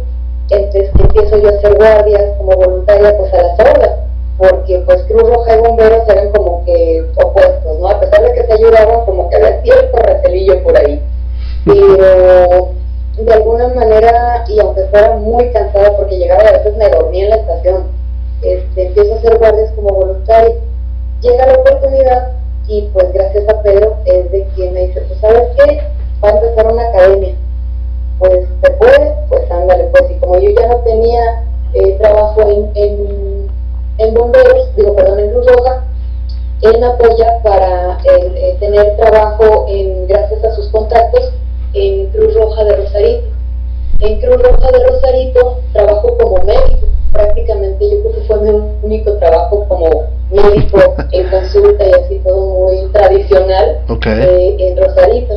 [0.49, 3.91] entonces empiezo yo a hacer guardias como voluntaria pues a las horas,
[4.37, 7.89] porque pues Cruz Roja y bomberos eran como que opuestos, ¿no?
[7.89, 11.01] A pesar de que se ayudaban, como que había cierto recelillo por ahí.
[11.65, 12.69] Pero
[13.17, 17.29] de alguna manera, y aunque fuera muy cansada porque llegaba a veces me dormía en
[17.29, 17.83] la estación,
[18.43, 20.55] este, empiezo a hacer guardias como voluntaria.
[21.21, 22.31] Llega la oportunidad
[22.67, 25.81] y pues gracias a Pedro es de quien me dice, pues sabes qué,
[26.23, 27.35] va a empezar una academia.
[28.19, 32.71] Pues te puede, pues ándale, pues y como yo ya no tenía eh, trabajo en,
[32.75, 33.47] en,
[33.97, 35.83] en, bomberos, digo, perdón, en Cruz Roja,
[36.61, 41.33] él me apoya para eh, tener trabajo en, gracias a sus contactos
[41.73, 43.27] en Cruz Roja de Rosarito.
[43.99, 48.49] En Cruz Roja de Rosarito trabajo como médico prácticamente yo creo que fue mi
[48.81, 49.89] único trabajo como
[50.31, 55.33] médico en consulta y así todo muy tradicional eh, en Rosarito.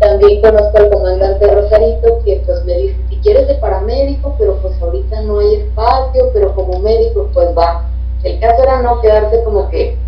[0.00, 4.80] También conozco al comandante Rosarito que pues me dice, si quieres de paramédico, pero pues
[4.80, 7.84] ahorita no hay espacio, pero como médico pues va.
[8.24, 9.98] El caso era no quedarse como que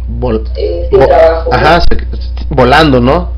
[0.57, 1.51] eh, sin trabajo.
[1.53, 1.83] Ajá,
[2.49, 3.29] volando, ¿no?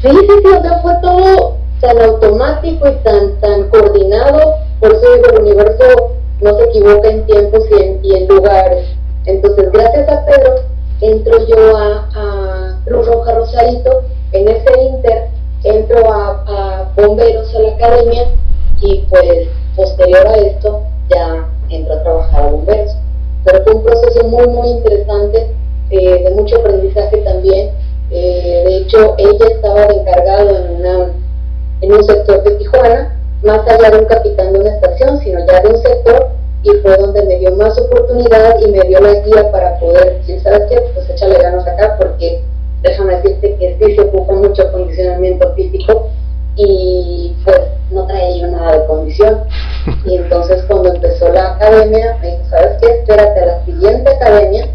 [0.00, 5.14] Sí, sí, sí, o sea, fue todo tan automático y tan, tan coordinado, por eso
[5.14, 7.64] digo, el universo no se equivoca en tiempos
[8.02, 8.86] y en, lugares.
[9.26, 10.54] Entonces, gracias a Pedro,
[11.00, 15.28] entro yo a, Cruz Roja Rosarito, en ese inter
[15.64, 18.28] entro a, Bomberos a la academia
[18.80, 22.92] y pues posterior a esto ya entro a trabajar a Bomberos.
[23.44, 25.54] Pero fue un proceso muy, muy interesante,
[25.90, 27.70] eh, de mucho aprendizaje también.
[28.10, 30.86] Eh, de hecho, ella estaba encargado en,
[31.82, 35.60] en un sector de Tijuana más allá de un capitán de una estación, sino ya
[35.60, 36.28] de un sector,
[36.62, 40.40] y fue donde me dio más oportunidad y me dio la guía para poder decir,
[40.42, 40.80] ¿sabes qué?
[40.94, 42.42] Pues échale ganas acá, porque
[42.82, 46.08] déjame decirte que sí se ocupa mucho acondicionamiento físico
[46.56, 47.60] y pues
[47.92, 49.44] no traía yo nada de condición.
[50.04, 52.90] Y entonces cuando empezó la academia, me dijo, ¿sabes qué?
[52.90, 54.68] Espérate a la siguiente academia,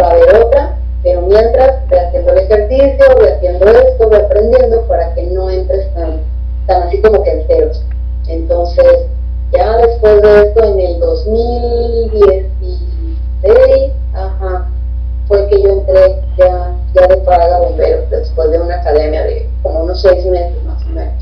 [0.00, 4.82] va a haber otra, pero mientras voy haciendo el ejercicio, voy haciendo esto, voy aprendiendo
[4.86, 6.20] para que no entres tan,
[6.66, 7.82] tan así como que enteros.
[8.26, 9.06] Entonces,
[9.52, 14.68] ya después de esto, en el 2016, ajá,
[15.28, 19.84] fue que yo entré ya, ya de paga bombero, después de una academia de como
[19.84, 21.14] unos seis meses más o menos.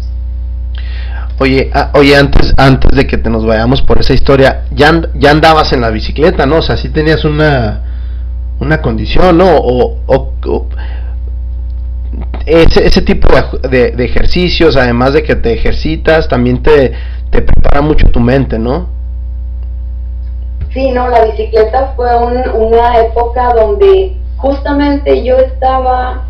[1.38, 5.30] Oye, ah, oye, antes, antes de que te nos vayamos por esa historia, ya, ya
[5.30, 6.58] andabas en la bicicleta, ¿no?
[6.58, 7.82] O sea, sí tenías una,
[8.60, 9.56] una condición, ¿no?
[9.56, 9.96] O,
[12.46, 13.28] ese, ese tipo
[13.68, 16.92] de, ejercicios, además de que te ejercitas, también te,
[17.30, 18.88] prepara mucho tu mente, ¿no?
[20.72, 22.08] Sí, no, la bicicleta fue
[22.54, 26.24] una época donde justamente yo estaba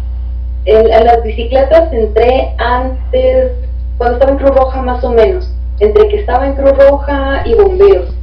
[0.64, 3.52] en, las bicicletas, entré antes,
[3.98, 7.54] cuando estaba en Cruz Roja más o menos, entre que estaba en Cruz Roja y
[7.54, 8.14] bomberos.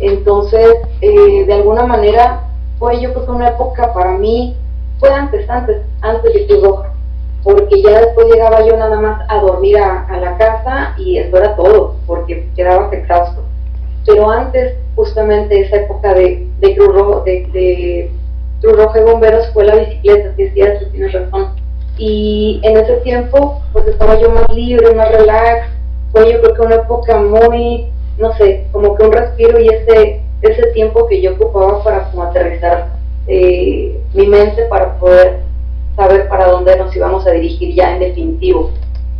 [0.00, 2.40] Entonces, eh, de alguna manera,
[2.78, 4.56] fue yo creo que una época para mí,
[4.98, 6.93] fue antes, antes, antes de Cruz Roja
[7.44, 11.54] porque ya después llegaba yo nada más a dormir a, la casa y eso era
[11.54, 13.42] todo, porque quedaba exhausto.
[14.06, 18.10] Pero antes, justamente esa época de, de Cruz Rojo, de, de
[18.62, 21.50] Cruz Rojo y Bomberos fue la bicicleta, si es cierto, tienes razón.
[21.98, 25.68] Y en ese tiempo, pues estaba yo más libre, más relax,
[26.12, 30.22] fue yo creo que una época muy, no sé, como que un respiro y ese,
[30.40, 32.88] ese tiempo que yo ocupaba para como aterrizar
[33.26, 35.40] eh, mi mente para poder
[35.96, 38.70] saber para dónde nos íbamos a dirigir ya en definitivo.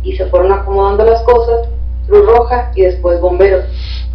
[0.03, 1.69] Y se fueron acomodando las cosas,
[2.07, 3.65] Cruz Roja y después Bomberos.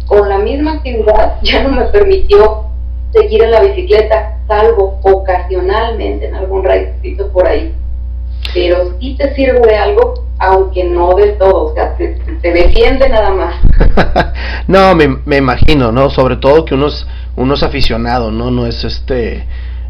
[0.05, 2.65] Con la misma actividad ya no me permitió
[3.11, 7.73] seguir en la bicicleta, salvo ocasionalmente en algún raidito por ahí.
[8.53, 13.31] Pero sí te sirve de algo, aunque no de todo, o sea, te, defiende nada
[13.31, 13.55] más.
[14.67, 16.09] no, me, me, imagino, ¿no?
[16.09, 18.49] Sobre todo que uno es, uno es aficionado, ¿no?
[18.49, 19.45] No es este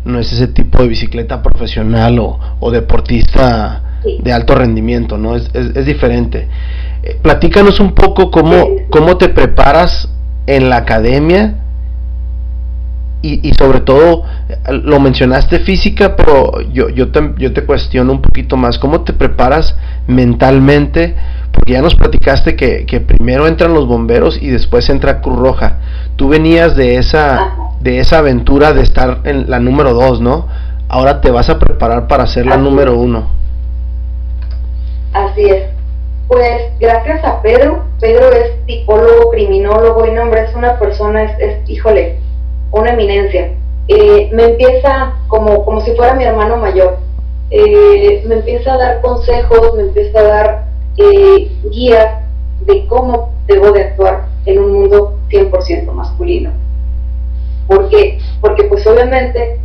[0.05, 3.83] no es ese tipo de bicicleta profesional o, o deportista
[4.23, 5.35] de alto rendimiento, ¿no?
[5.35, 6.47] Es, es, diferente.
[7.03, 10.09] Eh, platícanos un poco cómo, cómo te preparas
[10.47, 11.55] en la academia
[13.21, 14.23] y, y, sobre todo,
[14.71, 19.13] lo mencionaste física, pero yo, yo, te, yo te cuestiono un poquito más, ¿cómo te
[19.13, 21.15] preparas mentalmente?
[21.51, 25.77] Porque ya nos platicaste que, que primero entran los bomberos y después entra Cruz Roja.
[26.15, 30.47] Tú venías de esa, de esa aventura de estar en la número dos, ¿no?
[30.87, 33.27] Ahora te vas a preparar para ser la número uno.
[35.13, 35.63] Así es.
[36.27, 41.69] Pues gracias a Pedro, Pedro es psicólogo, criminólogo y nombre, es una persona, es, es
[41.69, 42.19] híjole,
[42.71, 43.51] una eminencia.
[43.87, 46.99] Eh, me empieza como, como si fuera mi hermano mayor.
[47.49, 50.65] Eh, me empieza a dar consejos, me empieza a dar
[50.97, 52.21] eh, guías
[52.65, 56.51] de cómo debo de actuar en un mundo 100% masculino.
[57.71, 58.19] ¿Por qué?
[58.41, 59.57] Porque pues obviamente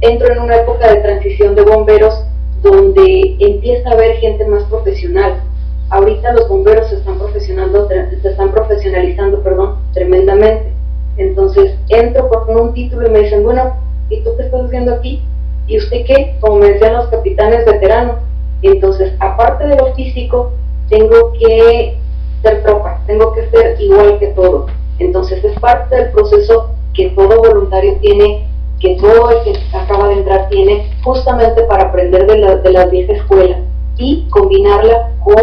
[0.00, 2.24] entro en una época de transición de bomberos
[2.62, 5.42] donde empieza a haber gente más profesional.
[5.90, 10.72] Ahorita los bomberos se están profesionando, se están profesionalizando, perdón, tremendamente.
[11.18, 13.74] Entonces entro con un título y me dicen, bueno,
[14.08, 15.22] ¿y tú qué estás haciendo aquí?
[15.66, 16.36] ¿Y usted qué?
[16.40, 18.16] Como me decían los capitanes veteranos.
[18.62, 20.52] Entonces, aparte de lo físico,
[20.88, 21.98] tengo que
[22.42, 24.68] ser tropa, tengo que ser igual que todo.
[24.98, 28.46] Entonces, es parte del proceso que todo voluntario tiene,
[28.80, 32.86] que todo el que acaba de entrar tiene, justamente para aprender de la, de la
[32.86, 33.58] vieja escuela
[33.96, 35.36] y combinarla con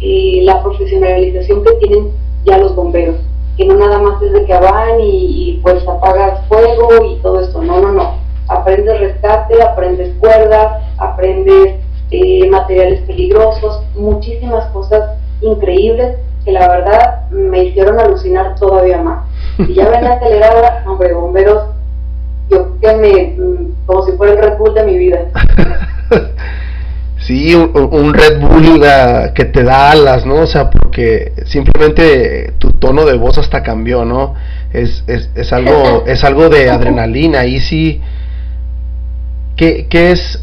[0.00, 2.12] eh, la profesionalización que tienen
[2.44, 3.16] ya los bomberos
[3.60, 7.62] que no nada más es de que van y, pues apagas fuego y todo esto,
[7.62, 8.14] no, no, no.
[8.48, 11.76] Aprendes rescate, aprendes cuerdas, aprendes
[12.10, 19.26] eh, materiales peligrosos, muchísimas cosas increíbles que la verdad me hicieron alucinar todavía más.
[19.58, 21.64] Y ya ven acelerada, hombre, bomberos,
[22.50, 25.18] yo que me, mm, como si fuera el Red Bull de mi vida.
[27.20, 28.82] Sí, un, Red Bull
[29.34, 30.36] que te da alas, ¿no?
[30.36, 34.34] O sea, porque simplemente tu tono de voz hasta cambió, ¿no?
[34.72, 37.44] Es, es, es algo, es algo de adrenalina.
[37.44, 38.00] Y sí,
[39.54, 40.42] ¿qué, qué, es,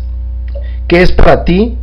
[0.88, 1.78] ¿qué es para ti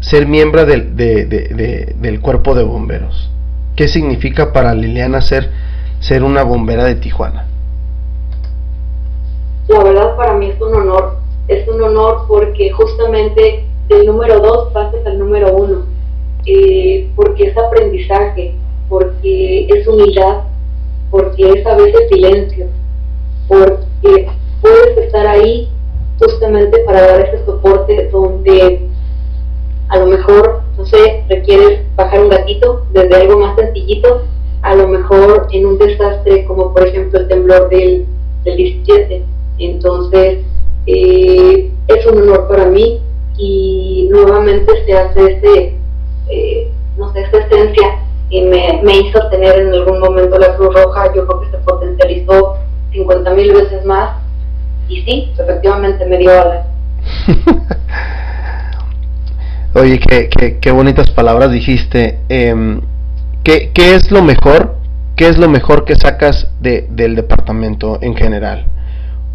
[0.00, 3.30] ser miembro del, de, de, del cuerpo de bomberos?
[3.76, 5.50] ¿Qué significa para Liliana ser,
[6.00, 7.46] ser una bombera de Tijuana?
[9.68, 14.72] La verdad para mí es un honor, es un honor porque justamente del número dos
[14.72, 15.84] pases al número uno,
[16.46, 18.54] eh, porque es aprendizaje,
[18.88, 20.44] porque es humildad,
[21.10, 22.66] porque es a veces silencio,
[23.46, 24.28] porque
[24.60, 25.68] puedes estar ahí
[26.18, 28.88] justamente para dar ese soporte donde
[29.88, 34.22] a lo mejor, no sé, requieres bajar un gatito desde algo más sencillito,
[34.62, 38.06] a lo mejor en un desastre como por ejemplo el temblor del,
[38.44, 39.22] del 17.
[39.58, 40.40] Entonces,
[40.86, 43.00] eh, es un honor para mí
[43.36, 45.78] y nuevamente se hace este,
[46.28, 50.74] eh, no sé, esta esencia y me, me, hizo tener en algún momento la Cruz
[50.74, 52.56] Roja, yo creo que se potencializó
[52.92, 54.18] 50 mil veces más
[54.88, 56.66] y sí, efectivamente me dio alas.
[59.74, 62.18] Oye, qué, qué, qué, bonitas palabras dijiste.
[62.28, 62.80] Eh,
[63.44, 64.76] ¿qué, ¿Qué es lo mejor?
[65.14, 68.66] ¿Qué es lo mejor que sacas de, del departamento en general?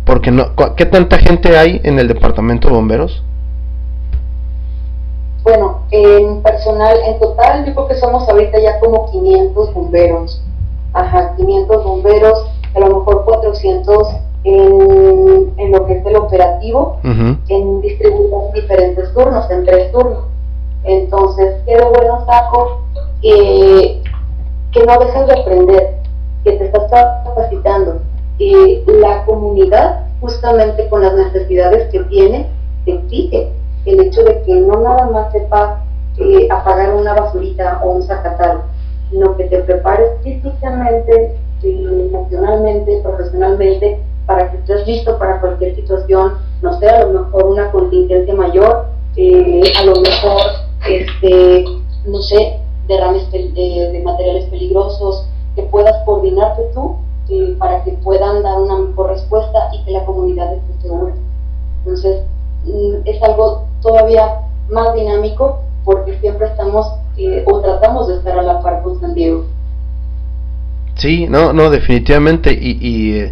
[0.06, 3.24] Porque no, ¿qué tanta gente hay en el departamento de bomberos?
[5.44, 10.42] Bueno, en personal, en total, yo creo que somos ahorita ya como 500 bomberos.
[10.94, 12.46] Ajá, 500 bomberos,
[12.76, 14.08] a lo mejor 400
[14.46, 20.33] en, en lo que es el operativo, en distribuir diferentes turnos, en tres turnos.
[20.84, 22.82] Entonces, qué de bueno saco
[23.22, 24.02] que,
[24.72, 25.96] que no dejes de aprender,
[26.44, 28.02] que te estás capacitando.
[28.38, 32.50] que la comunidad, justamente con las necesidades que tiene,
[32.86, 33.52] te exige
[33.86, 35.80] el hecho de que no nada más sepas
[36.18, 38.64] eh, apagar una basurita o un sacatal,
[39.10, 46.80] sino que te prepares físicamente, emocionalmente, profesionalmente, para que estés listo para cualquier situación, no
[46.80, 50.42] sé, a lo mejor una contingencia mayor, eh, a lo mejor,
[50.88, 51.66] este,
[52.06, 56.98] no sé, derrames de, materiales peligrosos, que puedas coordinarte tú
[57.58, 61.14] para que puedan dar una mejor respuesta y que la comunidad esté segura.
[61.80, 62.22] Entonces,
[62.66, 68.42] mm, es algo todavía más dinámico porque siempre estamos eh, o tratamos de estar a
[68.42, 69.46] la par con San Diego.
[70.96, 72.54] Sí, no, no, definitivamente.
[72.54, 73.32] Y, y eh,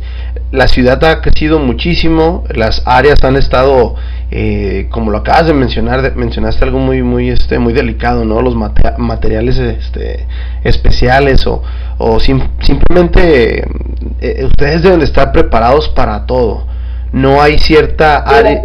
[0.51, 3.95] la ciudad ha crecido muchísimo, las áreas han estado,
[4.31, 8.41] eh, como lo acabas de mencionar, mencionaste algo muy, muy, este, muy delicado, ¿no?
[8.41, 10.25] Los materiales, este,
[10.63, 11.61] especiales o,
[11.97, 13.65] o simplemente
[14.21, 16.65] eh, ustedes deben estar preparados para todo.
[17.11, 18.61] No hay cierta área,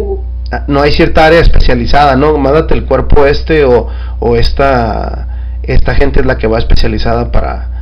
[0.67, 2.37] no hay cierta área especializada, ¿no?
[2.37, 3.89] Mándate el cuerpo este o,
[4.19, 7.77] o esta, esta gente es la que va especializada para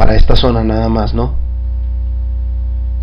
[0.00, 1.34] para esta zona nada más, ¿no?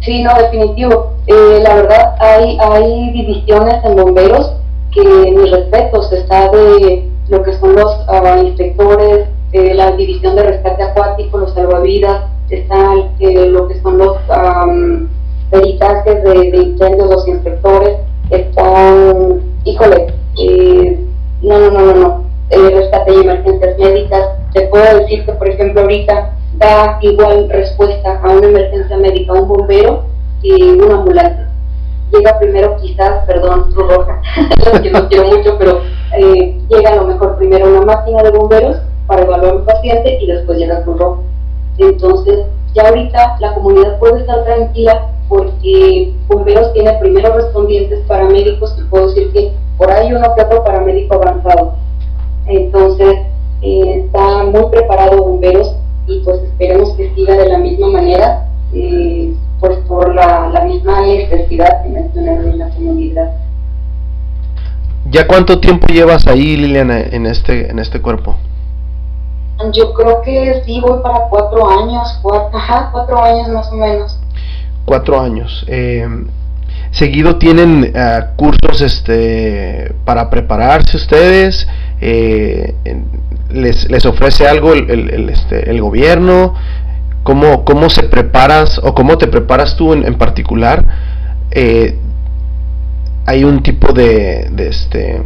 [0.01, 1.13] Sí, no, definitivo.
[1.27, 4.53] Eh, la verdad, hay, hay divisiones en bomberos
[4.91, 10.43] que mis respetos está de lo que son los uh, inspectores, eh, la división de
[10.43, 15.07] rescate acuático, los salvavidas, está eh, lo que son los um,
[15.51, 17.97] peritajes de, de, incendios, los inspectores,
[18.29, 20.13] están, híjole,
[21.41, 24.25] no, no, no, no, no, rescate y emergencias médicas.
[24.53, 29.47] Te puedo decir que, por ejemplo, ahorita da igual respuesta a una emergencia médica un
[29.47, 30.05] bombero
[30.41, 31.49] que una ambulancia.
[32.11, 34.21] Llega primero quizás, perdón, Cruz Roja,
[34.81, 35.81] que no quiero mucho, pero
[36.17, 38.77] eh, llega a lo mejor primero una máquina de bomberos
[39.07, 41.21] para evaluar un paciente y después llega Cruz Roja.
[41.77, 48.83] Entonces, ya ahorita la comunidad puede estar tranquila porque bomberos tiene primeros respondientes paramédicos y
[48.83, 51.73] puedo decir que por ahí uno que otro paramédico avanzado.
[52.45, 53.19] Entonces,
[53.61, 55.75] eh, está muy preparado bomberos
[56.07, 61.83] y pues esperemos que siga de la misma manera, eh, pues por la, misma necesidad
[61.83, 63.31] que mencionaron en la comunidad.
[65.09, 68.35] ¿Ya cuánto tiempo llevas ahí, Liliana, en este, en este cuerpo?
[69.73, 74.19] Yo creo que sí, voy para cuatro años, cuatro, ajá, cuatro años más o menos.
[74.85, 75.65] Cuatro años.
[75.67, 76.07] Eh,
[76.91, 81.67] seguido tienen eh, cursos este para prepararse ustedes
[81.99, 82.75] eh,
[83.49, 86.53] les, les ofrece algo el, el, este, el gobierno
[87.23, 90.85] ¿Cómo, cómo se preparas o cómo te preparas tú en, en particular
[91.51, 91.99] eh,
[93.25, 95.21] hay un tipo de, de este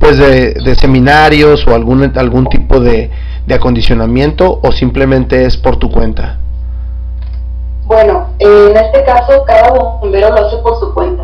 [0.00, 3.10] pues de, de, seminarios o algún algún tipo de,
[3.46, 6.38] de acondicionamiento o simplemente es por tu cuenta
[7.86, 11.22] bueno, en este caso cada bombero lo hace por su cuenta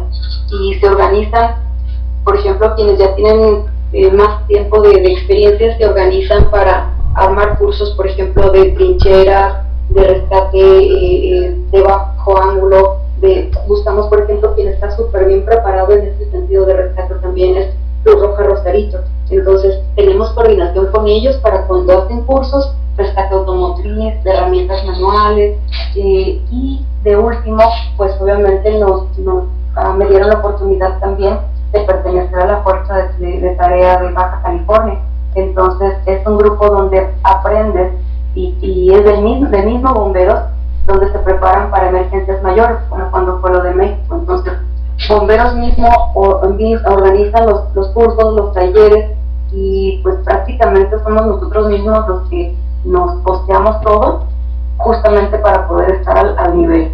[0.52, 1.56] y se organizan,
[2.22, 7.90] por ejemplo, quienes ya tienen eh, más tiempo de, experiencia se organizan para armar cursos,
[7.90, 14.54] por ejemplo, de trincheras, de rescate eh, eh, de bajo ángulo, de, buscamos, por ejemplo,
[14.54, 18.98] quien está súper bien preparado en este sentido de rescate también es Cruz Roja Rosarito.
[19.30, 25.58] Entonces, tenemos coordinación con ellos para cuando hacen cursos, rescate automotriz, de herramientas manuales,
[25.96, 27.62] eh, y de último,
[27.96, 29.44] pues obviamente nos, nos
[29.76, 31.38] ah, me dieron la oportunidad también
[31.72, 34.98] de pertenecer a la Fuerza de, Tarea de Baja California.
[35.34, 37.92] Entonces, es un grupo donde aprendes
[38.34, 40.40] y, y es del mismo, del mismo bomberos
[40.86, 44.16] donde se preparan para emergencias mayores, como cuando fue lo de México.
[44.16, 44.52] Entonces,
[45.08, 49.12] bomberos mismos organizan los, los cursos, los talleres
[49.52, 54.24] y pues prácticamente somos nosotros mismos los que nos costeamos todo
[54.78, 56.92] justamente para poder estar al, nivel.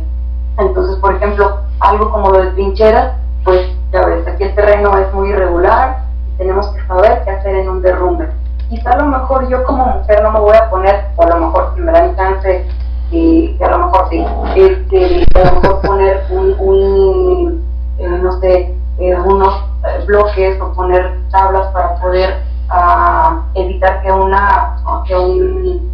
[0.59, 3.14] Entonces, por ejemplo, algo como lo de trincheras,
[3.45, 6.09] pues ya ves, aquí el terreno es muy irregular
[6.39, 8.28] tenemos que saber qué hacer en un derrumbe.
[8.68, 11.36] Quizá a lo mejor yo como mujer no me voy a poner, o a lo
[11.47, 12.64] mejor si me dan chance,
[13.11, 14.24] y a lo mejor sí,
[14.57, 17.68] este, a lo mejor poner un, un
[17.99, 24.12] eh, no sé, eh, unos eh, bloques o poner tablas para poder uh, evitar que
[24.12, 24.76] una
[25.07, 25.89] que un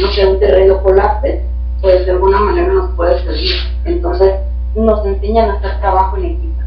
[0.00, 1.44] no un terreno colapse,
[1.80, 3.54] pues de alguna manera nos puede servir.
[3.84, 4.34] Entonces
[4.74, 6.60] nos enseñan a hacer trabajo en equipo,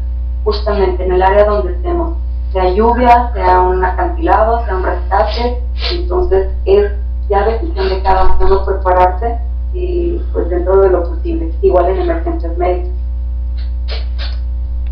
[0.44, 2.16] justamente en el área donde estemos,
[2.52, 5.62] sea lluvia, sea un acantilado, sea un rescate,
[5.92, 6.92] entonces es
[7.28, 9.38] ya decisión de cada uno prepararse
[9.72, 12.90] y pues dentro de lo posible, igual en emergencias médicas.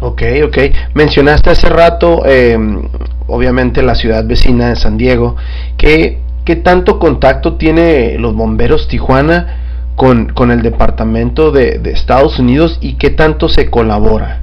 [0.01, 0.59] Ok, ok.
[0.95, 2.59] Mencionaste hace rato, eh,
[3.27, 5.37] obviamente, la ciudad vecina de San Diego.
[5.77, 9.59] ¿Qué, ¿Qué tanto contacto tiene los bomberos Tijuana
[9.97, 14.41] con, con el departamento de, de, Estados Unidos y qué tanto se colabora?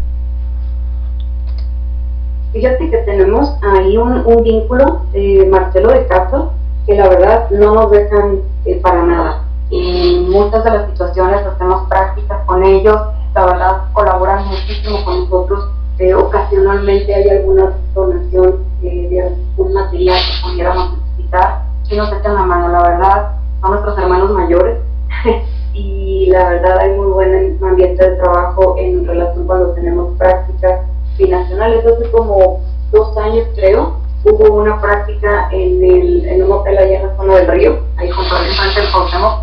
[2.58, 6.54] Fíjate que tenemos ahí un, un vínculo, eh, Marcelo de Castro,
[6.88, 9.44] que la verdad no nos dejan eh, para nada.
[9.70, 13.00] En muchas de las situaciones hacemos prácticas con ellos,
[13.36, 15.70] la verdad colaboran muchísimo con nosotros.
[16.00, 22.34] Eh, ocasionalmente hay alguna donación eh, de algún material que pudiéramos necesitar y nos echan
[22.34, 23.32] la mano, la verdad,
[23.62, 24.80] son nuestros hermanos mayores
[25.74, 30.80] y la verdad hay muy buen ambiente de trabajo en relación cuando tenemos prácticas
[31.18, 31.86] binacionales.
[31.86, 32.62] Hace como
[32.92, 37.36] dos años, creo, hubo una práctica en, el, en un hotel allá en la zona
[37.36, 39.40] del río, ahí con el enfrente del Cuauhtémoc,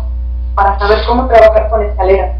[0.55, 2.37] para saber cómo trabajar con escaleras.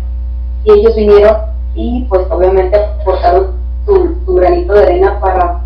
[0.63, 1.37] Y ellos vinieron
[1.75, 3.51] y pues obviamente aportaron
[3.85, 5.61] su, su granito de arena para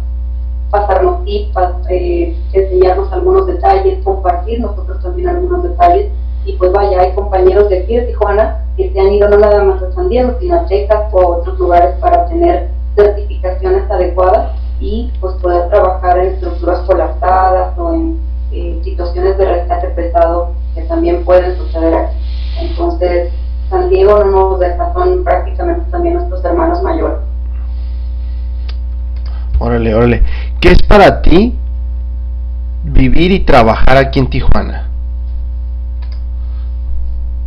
[0.72, 1.56] pasarnos tips,
[1.90, 6.12] eh, enseñarnos algunos detalles, compartir nosotros también algunos detalles.
[6.46, 9.64] Y pues vaya, hay compañeros de aquí de Tijuana que se han ido no nada
[9.64, 14.52] más a San Diego, sino a Texas o a otros lugares para tener certificaciones adecuadas
[14.80, 18.20] y pues poder trabajar en estructuras colapsadas o en
[18.84, 22.18] situaciones de rescate pesado que también pueden suceder aquí.
[22.60, 23.32] Entonces,
[23.70, 27.20] San Diego no nos deja, son prácticamente también nuestros hermanos mayores.
[29.60, 30.24] Órale, órale.
[30.60, 31.56] ¿Qué es para ti
[32.84, 34.89] vivir y trabajar aquí en Tijuana?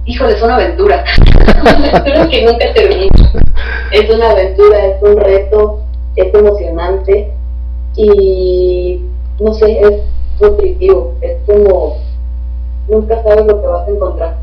[0.04, 1.04] Híjole, es una aventura.
[1.60, 3.12] una aventura que nunca termina.
[3.92, 5.80] Es una aventura, es un reto,
[6.16, 7.32] es emocionante
[7.94, 9.00] y
[9.38, 10.02] no sé, es
[10.40, 11.14] nutritivo.
[11.20, 11.98] Es como
[12.88, 14.36] nunca sabes lo que vas a encontrar.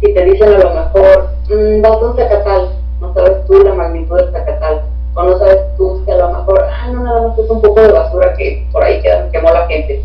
[0.00, 2.68] Si te dicen a lo mejor, mmm, vas a un zacatal,
[3.00, 4.82] no sabes tú la magnitud del zacatal
[5.14, 7.80] o no sabes tú que a lo mejor, ah, no, nada más es un poco
[7.80, 10.02] de basura que por ahí queda, quemó la gente.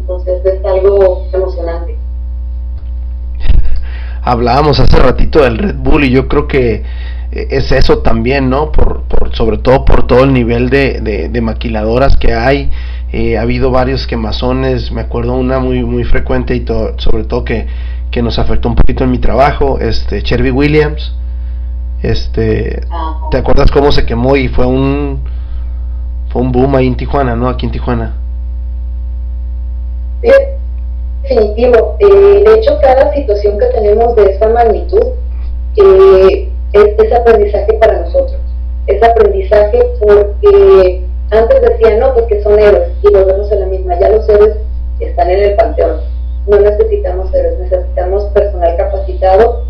[0.00, 1.96] Entonces es algo emocionante.
[4.22, 6.84] Hablábamos hace ratito del Red Bull y yo creo que
[7.32, 8.70] es eso también, ¿no?
[8.72, 12.70] Por, por sobre todo por todo el nivel de, de, maquiladoras que hay.
[13.10, 16.64] Eh, ha habido varios quemazones, me acuerdo una muy muy frecuente y
[16.98, 17.66] sobre todo que,
[18.10, 21.14] que nos afectó un poquito en mi trabajo, este Cherby Williams,
[22.02, 22.82] este,
[23.30, 25.20] ¿te acuerdas cómo se quemó y fue un
[26.30, 27.48] fue un boom ahí en Tijuana, ¿no?
[27.48, 28.14] Aquí en Tijuana.
[30.22, 30.30] Sí,
[31.22, 31.96] definitivo.
[31.98, 35.06] Eh, de hecho, cada situación que tenemos de esta magnitud
[35.76, 38.40] eh, es, aprendizaje para nosotros.
[38.86, 43.98] Es aprendizaje porque antes decían, no, pues que son héroes y volvemos a la misma.
[43.98, 44.56] Ya los héroes
[45.00, 46.00] están en el panteón.
[46.46, 49.64] No necesitamos héroes, necesitamos personal capacitado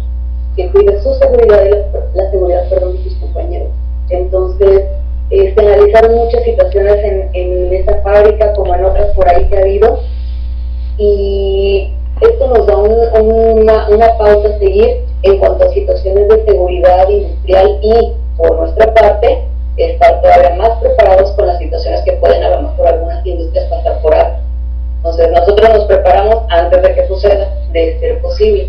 [0.57, 3.69] que cuide su seguridad y la, seguridad perdón, de sus compañeros.
[4.11, 4.83] Entonces,
[5.31, 9.61] se analizaron muchas situaciones en, en esa fábrica como en otras por ahí que ha
[9.61, 9.99] habido
[10.99, 17.09] y esto nos da una, una pauta a seguir en cuanto a situaciones de seguridad
[17.09, 19.45] industrial y por nuestra parte
[19.77, 24.01] estar todavía más preparados con las situaciones que pueden a lo mejor algunas industrias pasar
[24.03, 24.41] por alto.
[24.99, 28.69] Entonces nosotros nos preparamos antes de que suceda, de ser posible.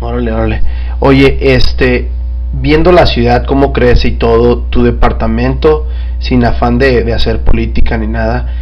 [0.00, 0.62] Órale, órale.
[1.00, 2.08] Oye, este,
[2.52, 5.86] viendo la ciudad, cómo crece y todo, tu departamento,
[6.18, 8.54] sin afán de, hacer política ni nada,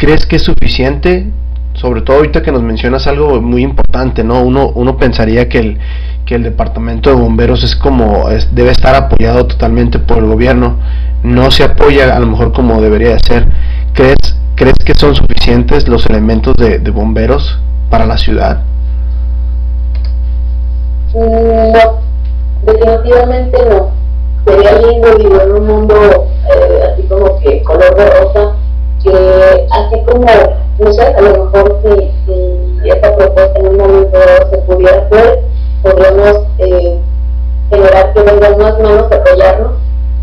[0.00, 1.26] ¿crees que es suficiente?
[1.74, 4.42] Sobre todo ahorita que nos mencionas algo muy importante, ¿no?
[4.42, 5.78] Uno, uno pensaría que el,
[6.24, 10.78] que el departamento de bomberos es como, debe estar apoyado totalmente por el gobierno,
[11.22, 13.46] no se apoya a lo mejor como debería de ser.
[13.92, 14.16] ¿Crees,
[14.54, 17.58] ¿crees que son suficientes los elementos de bomberos
[17.90, 18.62] para la ciudad?
[21.14, 21.98] No,
[22.64, 23.90] definitivamente no.
[24.46, 25.94] Sería lindo vivir en un mundo
[26.48, 28.56] eh, así como que color de rosa,
[30.18, 34.18] no sé, a lo mejor si, si esta propuesta en un momento
[34.50, 35.40] se pudiera hacer,
[35.82, 36.98] podríamos eh,
[37.70, 39.72] generar que vengan más manos a apoyarnos.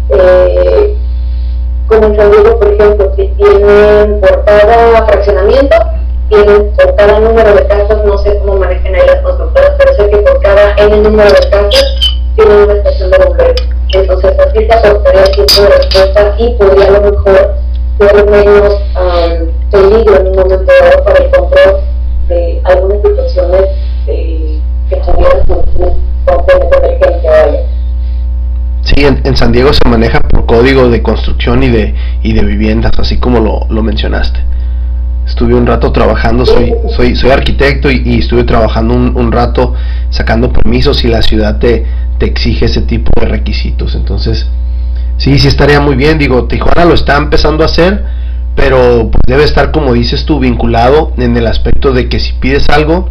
[0.09, 0.97] Eh,
[1.87, 2.15] como en
[2.59, 5.75] por ejemplo, si tienen por cada fraccionamiento,
[6.29, 10.09] tienen por cada número de casas, no sé cómo manejen ahí las constructoras, pero sé
[10.09, 11.85] que por cada N número de casas
[12.35, 13.67] tienen una estación de bomberos.
[13.93, 17.53] Entonces así se aportaría tiempo de respuesta y podría a lo mejor
[17.99, 18.86] ser menos
[29.57, 33.65] Diego se maneja por código de construcción y de, y de viviendas, así como lo,
[33.69, 34.39] lo mencionaste
[35.27, 39.73] estuve un rato trabajando, soy, soy, soy arquitecto y, estuve trabajando un, rato
[40.09, 41.85] sacando permisos y la ciudad te,
[42.17, 43.93] te exige ese tipo de requisitos.
[43.95, 44.47] Entonces,
[45.17, 46.17] sí, sí estaría muy bien.
[46.17, 48.05] Digo, Tijuana lo está empezando a hacer,
[48.55, 52.69] pero pues debe estar, como dices tú, vinculado en el aspecto de que si pides
[52.69, 53.09] algo,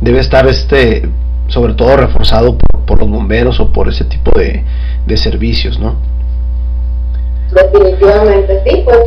[0.00, 1.08] debe estar este
[1.48, 4.64] sobre todo reforzado por, los bomberos o por ese tipo de,
[5.06, 5.94] de servicios, ¿no?
[7.52, 8.98] Definitivamente, sí, pues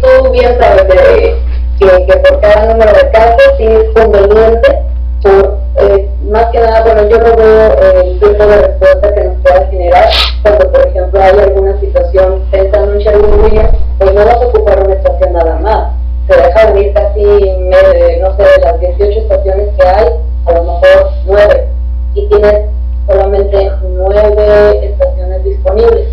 [0.00, 1.36] tú bien sabes que,
[1.78, 4.82] que, por cada número de casos sí es conveniente,
[5.22, 9.36] por, eh, más que nada, bueno, yo no veo el tiempo de respuesta que nos
[9.42, 10.08] pueda generar
[10.42, 14.84] cuando, por ejemplo, hay alguna situación pensando en Sherwin Williams, pues no vas a ocupar
[14.84, 15.92] una estación nada más,
[16.28, 20.06] se deja venir casi, no sé, de las 18 estaciones que hay,
[20.46, 21.68] a lo mejor 9,
[22.14, 22.54] y tienes
[23.06, 25.11] solamente 9 estaciones
[25.44, 26.08] disponibles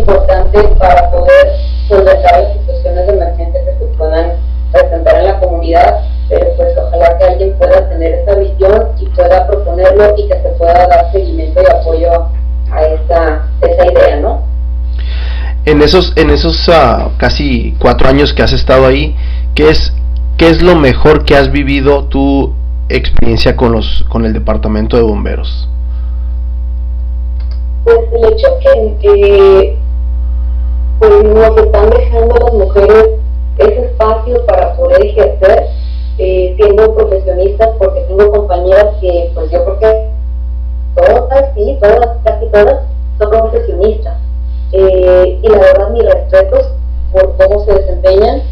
[0.00, 1.56] importante para poder
[1.88, 4.32] solventar las situaciones de emergencia que se puedan
[4.72, 9.46] presentar en la comunidad, pero pues ojalá que alguien pueda tener esa visión y pueda
[9.46, 12.26] proponerlo y que se pueda dar seguimiento y apoyo
[12.70, 14.42] a esa, esa idea, ¿no?
[15.66, 19.14] En esos, en esos uh, casi cuatro años que has estado ahí,
[19.54, 19.92] ¿qué es,
[20.38, 22.54] ¿qué es lo mejor que has vivido tu
[22.88, 25.68] experiencia con, los, con el departamento de bomberos?
[27.84, 29.76] Pues el hecho que,
[30.98, 33.10] pues nos están dejando las mujeres
[33.58, 35.68] ese espacio para poder ejercer
[36.18, 40.10] eh, siendo profesionistas, porque tengo compañeras que, pues yo creo que
[40.94, 42.82] todas, sí, todas, casi todas,
[43.18, 44.18] son profesionistas.
[44.72, 46.72] Eh, y la verdad, mis respetos
[47.12, 48.42] por cómo se desempeñan.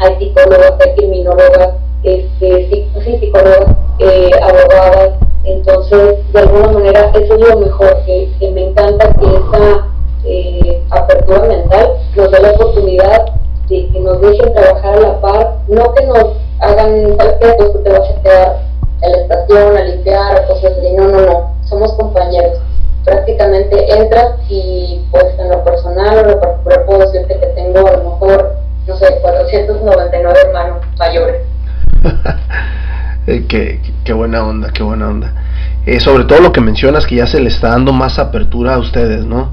[0.00, 5.12] Hay psicólogas, hay criminólogas, este, sí, psicólogas, eh, abogadas.
[5.44, 9.86] Entonces, de alguna manera, eso es lo mejor, que, me encanta que esa
[10.24, 13.26] eh, apertura mental nos dé la oportunidad
[13.68, 16.24] de que nos dejen trabajar a la par, no que nos
[16.60, 18.56] hagan perfectos que te vas a quedar
[19.02, 22.58] en la estación a limpiar o cosas así, no, no, no, somos compañeros.
[23.04, 27.86] Prácticamente entras y pues en lo personal o en lo particular puedo decirte que tengo
[27.86, 31.42] a lo mejor, no sé, 499 hermanos mayores.
[33.26, 35.34] eh, qué, qué, buena onda, qué buena onda.
[35.86, 38.78] Eh, sobre todo lo que mencionas, que ya se le está dando más apertura a
[38.78, 39.50] ustedes, ¿no?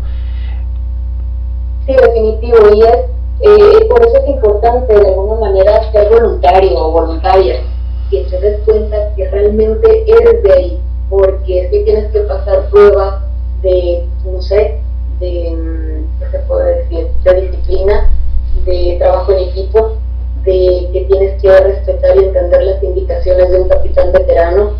[1.86, 3.11] Sí, definitivo, y es
[3.43, 7.61] eh, por eso es importante de alguna manera ser voluntario o voluntaria,
[8.11, 13.24] que te des cuenta que realmente eres de ahí, porque que tienes que pasar pruebas
[13.63, 14.80] de, no sé,
[15.19, 18.09] de, ¿qué se puede decir?, de disciplina,
[18.63, 19.97] de trabajo en equipo,
[20.43, 24.71] de que tienes que respetar y entender las indicaciones de un capitán veterano.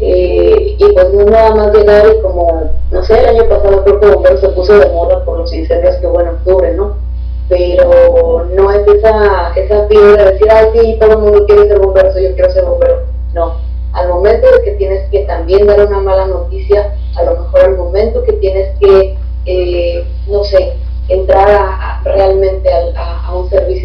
[0.00, 3.98] Eh, y pues no nada más llegar y como, no sé, el año pasado creo
[3.98, 7.08] que Bombero se puso de moda por los incendios que hubo en octubre, ¿no?
[7.48, 11.78] pero no es esa, esa figura de decir, ay, sí, todo el mundo quiere ser
[11.78, 13.02] bombero, yo quiero ser bombero.
[13.32, 13.54] No,
[13.92, 17.76] al momento de que tienes que también dar una mala noticia, a lo mejor al
[17.76, 19.16] momento que tienes que,
[19.46, 20.74] eh, no sé,
[21.08, 23.07] entrar a, realmente a, a,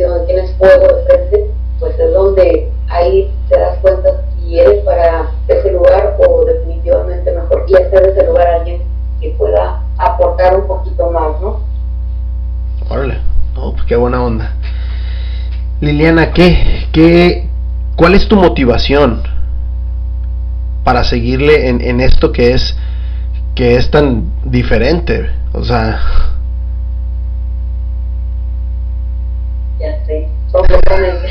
[0.04, 1.49] donde tienes fuego de frente,
[1.80, 7.66] pues es donde ahí te das cuenta si eres para ese lugar o definitivamente mejor
[7.68, 8.82] y hacer ese lugar a alguien
[9.20, 11.60] que pueda aportar un poquito más, ¿no?
[12.89, 13.20] Órale.
[13.56, 14.54] Oh, qué buena onda.
[15.80, 17.47] Liliana, ¿qué, qué,
[17.95, 19.24] ¿cuál es tu motivación
[20.84, 22.76] para seguirle en, en esto que es,
[23.56, 25.30] que es tan diferente?
[25.54, 25.99] O sea...
[30.74, 31.28] completamente.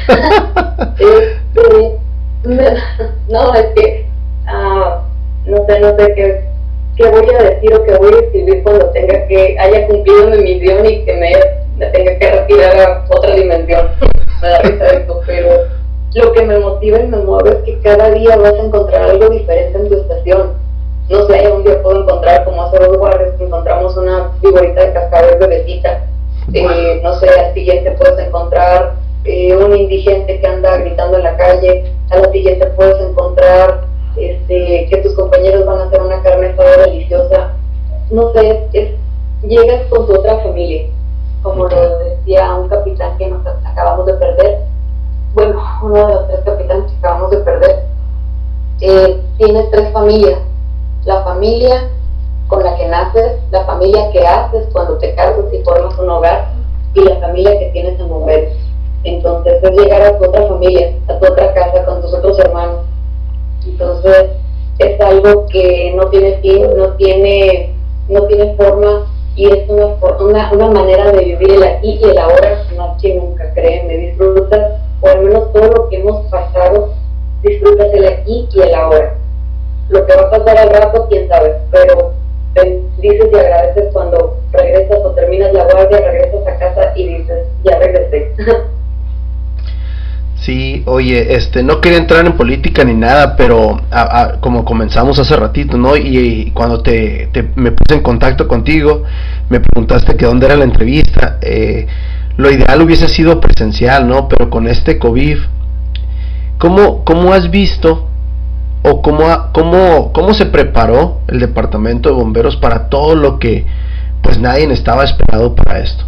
[0.99, 1.99] este,
[3.28, 4.07] no, es que,
[4.47, 6.45] uh, no sé, no sé qué,
[6.97, 10.38] qué voy a decir o qué voy a escribir cuando tenga que, haya cumplido mi
[10.38, 11.32] misión y que me
[11.76, 13.88] me tenga que retirar a otra dimensión.
[14.43, 15.49] me da risa esto, pero
[16.14, 19.30] lo que me motiva y me mueve es que cada día vas a encontrar algo
[19.30, 20.53] diferente en tu estación.
[21.09, 24.93] No sé, un día puedo encontrar, como hace dos guardias, que encontramos una figurita de
[24.93, 26.07] cascabel bebecita.
[26.53, 28.95] Eh, no sé, al siguiente puedes encontrar
[29.25, 31.93] eh, un indigente que anda gritando en la calle.
[32.11, 36.87] A la siguiente puedes encontrar este, que tus compañeros van a hacer una carne asada
[36.87, 37.53] deliciosa.
[38.11, 38.91] No sé, es,
[39.43, 40.87] llegas con tu otra familia
[41.43, 44.61] como lo decía un capitán que nos acabamos de perder,
[45.35, 47.85] bueno, uno de los tres capitanes que acabamos de perder,
[48.81, 50.39] eh, tienes tres familias,
[51.05, 51.89] la familia
[52.47, 56.53] con la que naces, la familia que haces cuando te casas y formas un hogar,
[56.95, 58.55] y la familia que tienes en momento.
[59.05, 62.80] Entonces es llegar a tu otra familia, a tu otra casa con tus otros hermanos.
[63.66, 64.30] Entonces
[64.78, 67.74] es algo que no tiene fin, no tiene,
[68.09, 69.86] no tiene forma y es una,
[70.20, 74.80] una, una, manera de vivir el aquí y el ahora más que nunca, créeme, disfrutas,
[75.00, 76.92] o al menos todo lo que hemos pasado,
[77.42, 79.14] disfrutas el aquí y el ahora.
[79.88, 82.12] Lo que va a pasar al rato, quién sabe, pero
[82.98, 87.78] dices y agradeces cuando regresas o terminas la guardia, regresas a casa y dices, ya
[87.78, 88.32] regresé.
[90.43, 93.80] Sí, oye, este, no quería entrar en política ni nada, pero
[94.40, 95.97] como comenzamos hace ratito, ¿no?
[95.97, 99.05] Y, cuando te, me puse en contacto contigo,
[99.49, 101.38] me preguntaste que dónde era la entrevista.
[101.40, 101.86] Eh,
[102.36, 104.28] lo ideal hubiese sido presencial, ¿no?
[104.28, 105.38] Pero con este COVID,
[106.59, 108.09] ¿cómo, cómo has visto
[108.82, 113.64] o cómo, cómo, cómo se preparó el departamento de bomberos para todo lo que
[114.22, 116.05] pues nadie estaba esperado para esto?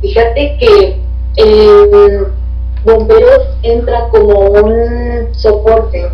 [0.00, 1.03] Fíjate que
[1.36, 2.24] eh,
[2.84, 6.06] Bomberos entra como un soporte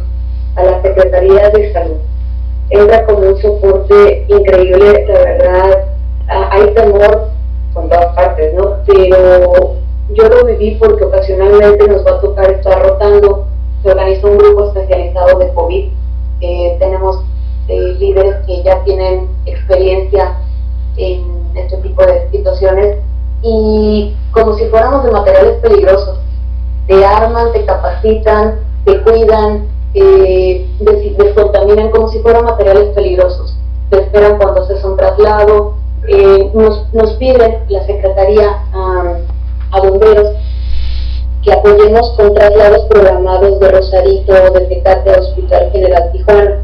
[0.54, 1.96] a la Secretaría de Salud.
[2.70, 5.84] Entra como un soporte increíble, la verdad.
[6.28, 7.28] hay temor
[7.74, 8.76] con todas partes, ¿no?
[8.86, 9.76] Pero
[10.10, 13.46] yo lo viví porque ocasionalmente nos va a tocar estar rotando.
[13.82, 15.88] Se organiza un grupo especializado de COVID.
[16.40, 17.24] Eh, tenemos
[17.66, 20.36] eh, líderes que ya tienen experiencia
[20.96, 21.24] en
[21.56, 22.96] este tipo de situaciones
[23.42, 26.18] y como si fuéramos de materiales peligrosos.
[26.86, 33.56] Te arman, te capacitan, te cuidan, eh, descontaminan como si fueran materiales peligrosos.
[33.90, 35.74] Te esperan cuando haces un traslado.
[36.08, 40.34] Eh, nos, nos piden la Secretaría a bomberos
[41.42, 46.62] que apoyemos con traslados programados de Rosarito, de Tecate a Hospital General Tijuana.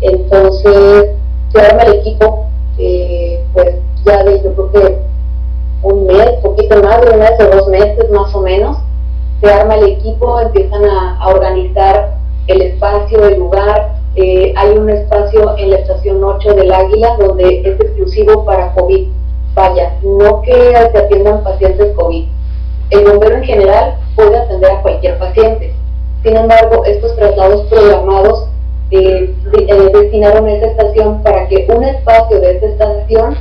[0.00, 1.10] Entonces,
[1.52, 2.46] se arma el equipo,
[2.78, 4.98] eh, pues ya de yo creo que
[5.86, 8.78] un mes, poquito más de un mes o dos meses más o menos,
[9.40, 12.14] se arma el equipo, empiezan a, organizar
[12.46, 13.96] el espacio, el lugar.
[14.16, 19.08] Eh, hay un espacio en la estación 8 del Águila donde es exclusivo para COVID
[19.56, 22.26] vaya, no que se atiendan pacientes COVID.
[22.90, 25.72] El bombero en general puede atender a cualquier paciente.
[26.22, 28.48] Sin embargo, estos traslados programados
[28.90, 33.36] eh, eh, destinaron esa estación para que un espacio de esta estación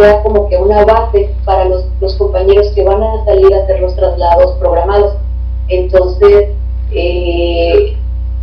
[0.00, 1.84] sea como que una base para los,
[2.16, 5.14] compañeros que van a salir a hacer los traslados programados.
[5.68, 6.48] Entonces,
[6.92, 7.96] eh,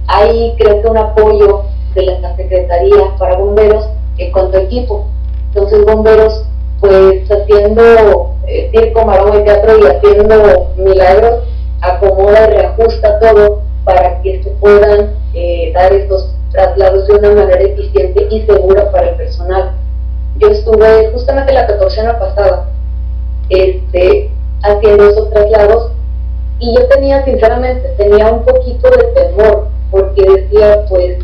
[0.07, 1.63] hay creo que un apoyo
[1.95, 5.05] de la Secretaría para bomberos en cuanto a equipo.
[5.47, 6.43] Entonces, bomberos
[6.79, 11.43] pues haciendo eh, circo, maroma y teatro y haciendo milagros,
[11.81, 17.61] acomoda y reajusta todo para que se puedan eh, dar estos traslados de una manera
[17.61, 19.76] eficiente y segura para el personal.
[20.39, 22.69] Yo estuve justamente la 14 pasada
[23.49, 24.29] este,
[24.63, 25.91] haciendo esos traslados
[26.59, 31.19] y yo tenía, sinceramente, tenía un poquito de temor porque decía, pues,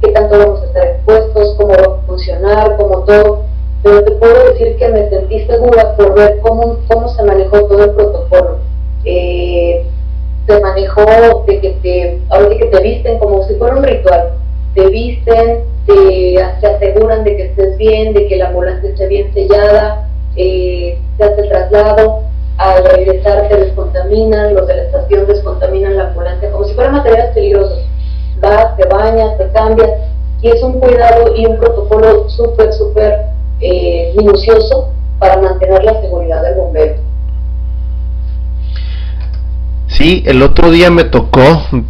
[0.00, 3.46] qué tanto vamos a estar expuestos, cómo va a funcionar, cómo todo
[3.86, 7.84] pero te puedo decir que me sentí segura por ver cómo, cómo se manejó todo
[7.84, 8.58] el protocolo.
[9.04, 9.86] Eh,
[10.44, 14.30] se manejó de que te, ahora que te visten como si fuera un ritual,
[14.74, 20.08] te visten, te, aseguran de que estés bien, de que la ambulancia esté bien sellada,
[20.36, 22.22] eh, te hace traslado,
[22.58, 27.34] al regresar te descontaminan, los de la estación descontaminan la ambulancia, como si fueran materiales
[27.34, 27.84] peligrosos.
[28.40, 29.90] Vas, te bañas, te cambias,
[30.42, 33.26] y es un cuidado y un protocolo súper, súper
[33.60, 37.05] eh, minucioso para mantener la seguridad del bombero.
[39.96, 41.40] Sí, el otro día me tocó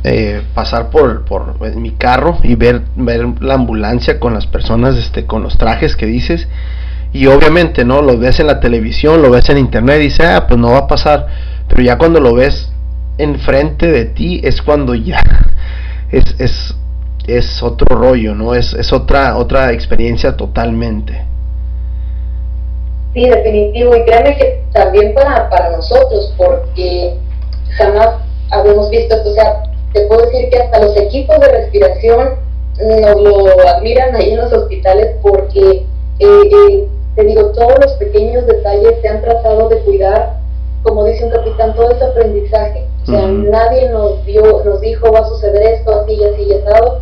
[0.05, 5.27] eh, pasar por, por mi carro y ver, ver la ambulancia con las personas, este,
[5.27, 6.47] con los trajes que dices.
[7.13, 8.03] Y obviamente, ¿no?
[8.03, 10.79] Lo ves en la televisión, lo ves en internet y dices, ah, pues no va
[10.79, 11.27] a pasar.
[11.67, 12.71] Pero ya cuando lo ves
[13.19, 15.21] enfrente de ti es cuando ya
[16.13, 16.77] es, es,
[17.27, 18.55] es otro rollo, ¿no?
[18.55, 21.25] Es, es otra, otra experiencia totalmente.
[23.15, 23.97] Sí, definitivo.
[23.97, 27.26] Y créanme que también para, para nosotros, porque
[27.77, 28.09] jamás
[28.51, 29.31] habíamos visto esto.
[29.31, 29.63] O sea,
[29.93, 32.47] te puedo decir que hasta los equipos de respiración
[32.79, 35.87] nos lo admiran ahí en los hospitales porque,
[36.19, 40.41] eh, eh, te digo, todos los pequeños detalles se han tratado de cuidar,
[40.83, 42.87] como dice un capitán, todo ese aprendizaje.
[43.03, 46.53] O sea, nadie nos dio, nos dijo va a suceder esto, así y así y
[46.55, 47.01] asado.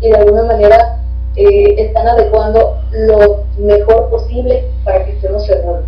[0.00, 0.98] Y de alguna manera
[1.36, 5.84] eh, están adecuando lo mejor posible para que estemos seguros.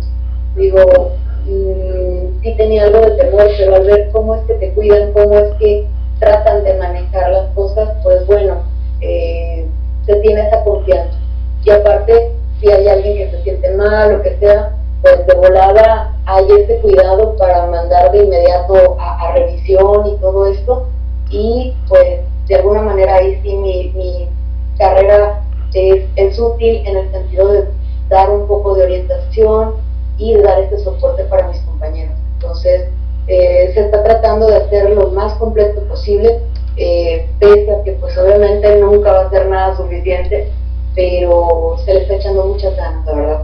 [0.55, 1.11] Digo,
[1.45, 5.53] sí tenía algo de temor, pero al ver cómo es que te cuidan, cómo es
[5.59, 5.87] que
[6.19, 8.63] tratan de manejar las cosas, pues bueno,
[9.01, 9.65] eh,
[10.05, 11.17] se tiene esa confianza.
[11.63, 14.71] Y aparte, si hay alguien que se siente mal o que sea,
[15.01, 20.87] pues de volada hay ese cuidado para mandar de inmediato a, revisión y todo esto.
[21.29, 24.29] Y pues de alguna manera ahí sí mi, mi
[24.77, 25.43] carrera
[25.75, 27.65] es, útil en el sentido de
[28.09, 29.75] dar un poco de orientación
[30.17, 32.15] y dar este soporte para mis compañeros.
[32.35, 32.89] Entonces,
[33.27, 36.39] eh, se está tratando de hacer lo más completo posible,
[36.77, 40.51] eh, pese a que pues obviamente nunca va a ser nada suficiente,
[40.95, 43.41] pero se le está echando muchas ganas, la verdad.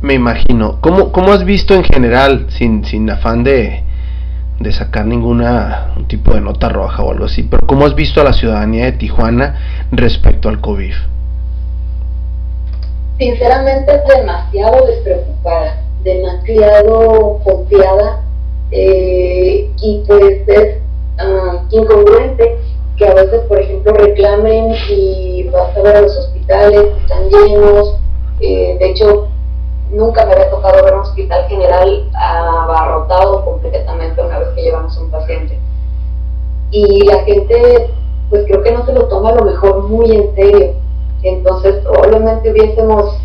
[0.00, 0.78] Me imagino.
[0.80, 3.82] ¿Cómo, cómo has visto en general, sin, sin afán de,
[4.62, 8.20] de sacar ninguna un tipo de nota roja o algo así, pero ¿cómo has visto
[8.20, 9.56] a la ciudadanía de Tijuana
[9.90, 10.92] respecto al COVID?
[13.22, 18.20] Sinceramente es demasiado despreocupada, demasiado confiada
[18.72, 20.78] eh, y pues es
[21.20, 22.58] ah, incongruente
[22.96, 27.96] que a veces, por ejemplo, reclamen y vas a ver a los hospitales, están llenos,
[28.40, 29.28] eh, de hecho
[29.92, 35.12] nunca me había tocado ver un hospital general abarrotado completamente una vez que llevamos un
[35.12, 35.60] paciente.
[36.72, 37.88] Y la gente,
[38.30, 40.81] pues creo que no se lo toma a lo mejor muy en serio.
[41.22, 43.16] Entonces probablemente hubiésemos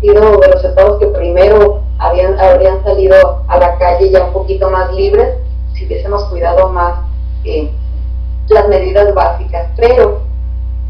[0.00, 4.70] sido de los estados que primero habían, habrían salido a la calle ya un poquito
[4.70, 5.36] más libres
[5.74, 7.00] si hubiésemos cuidado más
[7.44, 7.70] eh,
[8.48, 9.70] las medidas básicas.
[9.76, 10.20] Pero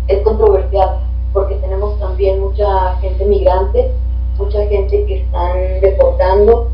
[0.08, 1.00] es controversial
[1.32, 3.92] porque tenemos también mucha gente migrante,
[4.38, 6.68] mucha gente que están deportando,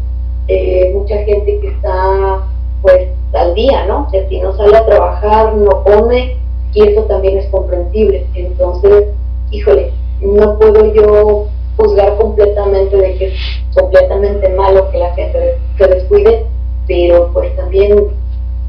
[0.49, 2.43] eh, mucha gente que está
[2.83, 4.09] pues al día, ¿no?
[4.11, 6.37] Que si no sale a trabajar, no come,
[6.75, 8.27] y eso también es comprensible.
[8.35, 9.09] Entonces,
[9.55, 13.35] híjole, no puedo yo juzgar completamente de que es
[13.75, 16.47] completamente malo que la gente se descuide,
[16.87, 18.09] pero pues también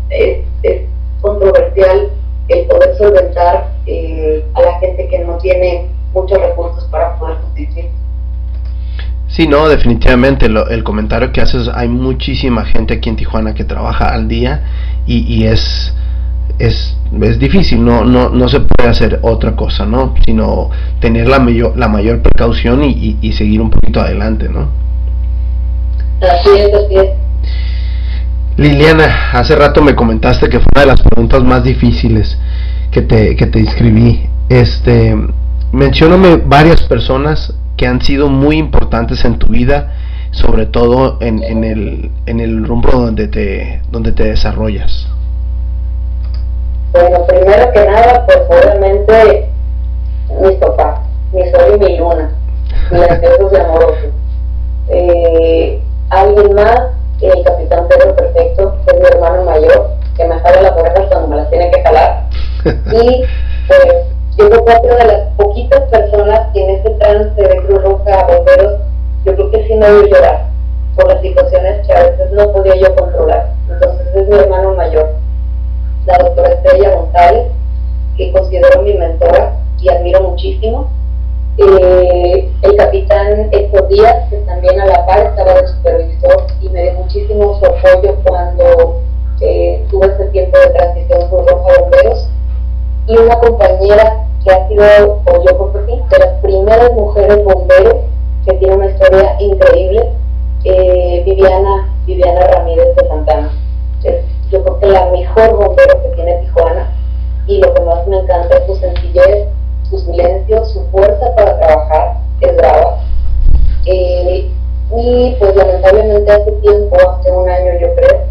[0.09, 0.45] es,
[1.21, 2.09] controversial
[2.49, 7.85] el poder solventar eh, a la gente que no tiene muchos recursos para poder subsistir.
[9.27, 14.13] Sí, no, definitivamente el comentario que haces, hay muchísima gente aquí en Tijuana que trabaja
[14.13, 14.63] al día
[15.05, 15.93] y, y es,
[16.59, 20.13] es, es difícil, no, no, no se puede hacer otra cosa, ¿no?
[20.25, 24.69] Sino tener la mayor, la mayor precaución y, y, seguir un poquito adelante, ¿no?
[26.21, 27.09] Así es, así es.
[28.57, 32.37] Liliana, hace rato me comentaste que fue una de las preguntas más difíciles
[32.89, 34.27] que te, que te escribí.
[34.47, 35.15] Este,
[35.73, 39.93] mencióname varias personas que han sido muy importantes en tu vida,
[40.31, 45.09] sobre todo en, en, el, en el rumbo donde te, donde te desarrollas?
[46.95, 49.49] Bueno, primero que nada, pues obviamente
[50.39, 51.01] mis papás,
[51.33, 52.31] mi sol y mi luna,
[52.87, 54.13] silenciosos y amorosos.
[54.87, 56.79] Eh, alguien más,
[57.19, 61.27] el capitán Pedro Perfecto, que es mi hermano mayor, que me jala las orejas cuando
[61.27, 62.29] me las tiene que jalar.
[62.63, 63.25] Y
[63.67, 64.05] pues
[64.37, 68.21] yo creo que otra de las poquitas personas que en este trance de Cruz Roja
[68.21, 68.79] a bomberos,
[69.25, 70.45] yo creo que sí me voy a llorar
[70.95, 73.49] por las situaciones que a veces no podía yo controlar.
[73.69, 75.24] Entonces es mi hermano mayor,
[76.05, 77.47] la doctora Estrella González,
[78.17, 80.89] que considero mi mentora y admiro muchísimo.
[81.57, 86.83] Eh, el capitán Héctor Díaz, que también a la par estaba de supervisor y me
[86.83, 89.01] dio muchísimo su apoyo cuando
[89.41, 92.27] eh, tuve ese tiempo de transición Cruz Roja Bomberos
[93.07, 97.95] y una compañera que ha sido, o yo sí, de las primeras mujeres bomberos
[98.45, 100.09] que tiene una historia increíble,
[100.65, 103.51] eh, Viviana, Viviana Ramírez de Santana.
[104.55, 106.89] Yo creo que la mejor bombero que tiene Tijuana
[107.45, 109.49] y lo que más me encanta es su sencillez,
[109.89, 112.99] su silencio, su fuerza para trabajar, es brava.
[113.85, 114.49] Eh,
[114.95, 118.21] y pues lamentablemente hace tiempo, hace un año yo creo,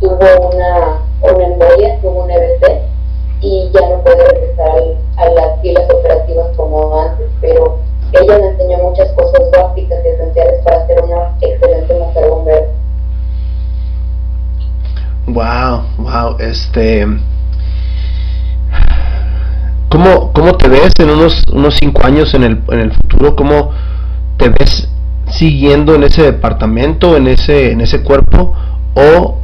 [0.00, 2.80] tuvo una, una embolia, tuvo un EBC
[3.42, 4.70] y ya no puede regresar
[5.18, 7.76] a las filas operativas como antes, pero
[8.12, 12.73] ella me enseñó muchas cosas básicas y esenciales para ser una excelente mujer bombera.
[15.26, 17.06] Wow, wow, este
[19.88, 23.36] ¿Cómo, ¿Cómo te ves en unos, unos cinco años en el, en el futuro?
[23.36, 23.70] ¿Cómo
[24.36, 24.88] te ves
[25.30, 28.54] siguiendo en ese departamento, en ese, en ese cuerpo?
[28.94, 29.38] ¿O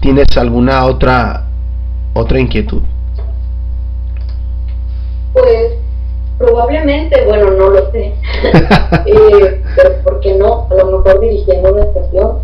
[0.00, 1.44] tienes alguna otra,
[2.14, 2.82] otra inquietud?
[5.32, 5.74] Pues
[6.36, 8.06] probablemente, bueno, no lo sé,
[9.06, 10.66] eh, pero ¿por qué no?
[10.70, 12.38] A lo mejor dirigiendo una estación,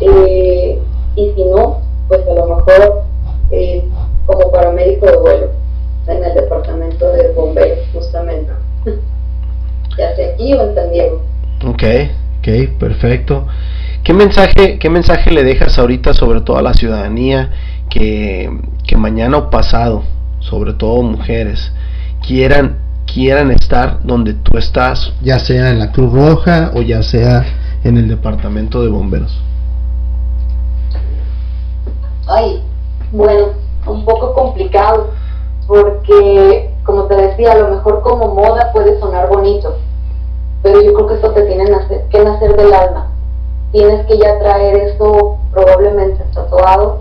[0.00, 0.78] eh,
[1.16, 3.02] y si no, pues a lo mejor
[3.50, 3.84] eh,
[4.26, 5.46] como paramédico de vuelo
[6.06, 8.52] en el departamento de bomberos, justamente,
[9.98, 11.22] ya sea aquí o en San Diego.
[11.66, 11.82] Ok,
[12.40, 13.46] ok, perfecto.
[14.02, 17.52] ¿Qué mensaje, ¿Qué mensaje le dejas ahorita sobre todo a la ciudadanía
[17.88, 18.50] que,
[18.86, 20.02] que mañana o pasado,
[20.40, 21.72] sobre todo mujeres,
[22.26, 22.78] quieran
[23.12, 27.44] quieran estar donde tú estás, ya sea en la Cruz Roja o ya sea
[27.84, 29.38] en el departamento de bomberos?
[32.34, 32.64] Ay,
[33.10, 33.48] bueno,
[33.86, 35.08] un poco complicado,
[35.66, 39.76] porque como te decía, a lo mejor como moda puede sonar bonito,
[40.62, 41.64] pero yo creo que esto te tiene
[42.10, 43.08] que nacer del alma.
[43.70, 47.00] Tienes que ya traer eso probablemente tatuado,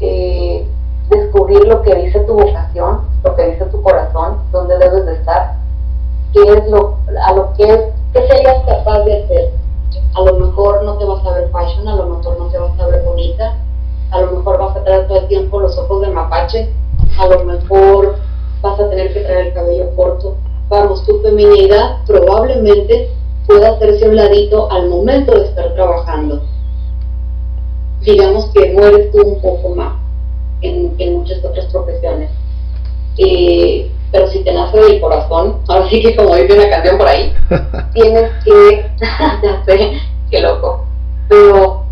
[0.00, 0.66] eh,
[1.10, 5.54] descubrir lo que dice tu vocación, lo que dice tu corazón, dónde debes de estar,
[6.32, 7.80] qué es lo, a lo que es,
[8.12, 9.52] qué serías capaz de hacer.
[10.16, 12.80] A lo mejor no te vas a ver fashion, a lo mejor no te vas
[12.80, 13.54] a ver bonita,
[14.26, 16.68] lo mejor vas a traer todo el tiempo los ojos de mapache,
[17.18, 18.16] a lo mejor
[18.60, 20.36] vas a tener que traer el cabello corto.
[20.68, 23.10] Vamos, tu feminidad probablemente
[23.46, 26.42] pueda hacerse un ladito al momento de estar trabajando.
[28.00, 29.94] Digamos que mueres tú un poco más
[30.62, 32.30] en, muchas otras profesiones.
[34.12, 37.32] pero si te nace del corazón, ahora sí que como dice una canción por ahí,
[37.94, 38.90] tienes que,
[39.42, 40.00] ya sé,
[40.30, 40.84] qué loco,
[41.28, 41.84] pero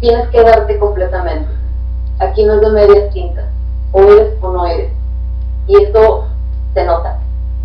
[0.00, 1.53] tienes que darte completamente.
[2.24, 3.46] Aquí no es de medias tintas,
[3.92, 4.90] o eres o no eres.
[5.66, 6.26] Y esto
[6.74, 7.18] se nota.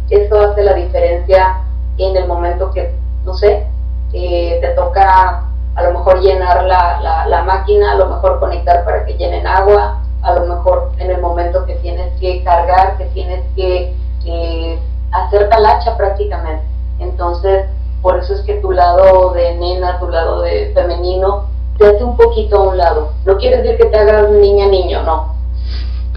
[0.09, 1.57] Esto hace la diferencia
[1.97, 2.95] en el momento que,
[3.25, 3.67] no sé,
[4.13, 5.43] eh, te toca
[5.75, 10.01] a lo mejor llenar la, la, máquina, a lo mejor conectar para que llenen agua,
[10.21, 13.95] a lo mejor en el momento que tienes que cargar, que tienes que
[14.25, 14.79] eh,
[15.11, 16.65] hacer talacha prácticamente.
[16.99, 17.65] Entonces,
[18.01, 21.45] por eso es que tu lado de nena, tu lado de femenino,
[21.79, 23.13] te hace un poquito a un lado.
[23.25, 25.33] No quiere decir que te hagas niña niño, no.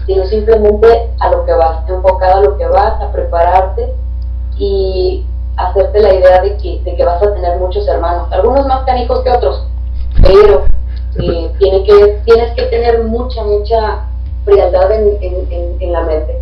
[0.05, 3.93] Sino simplemente a lo que vas, enfocada a lo que vas, a prepararte
[4.57, 8.83] y hacerte la idea de que, de que vas a tener muchos hermanos, algunos más
[8.85, 9.65] canicos que otros,
[10.21, 10.65] pero
[11.19, 14.01] eh, tiene que, tienes que tener mucha, mucha
[14.43, 16.41] frialdad en, en, en, la mente.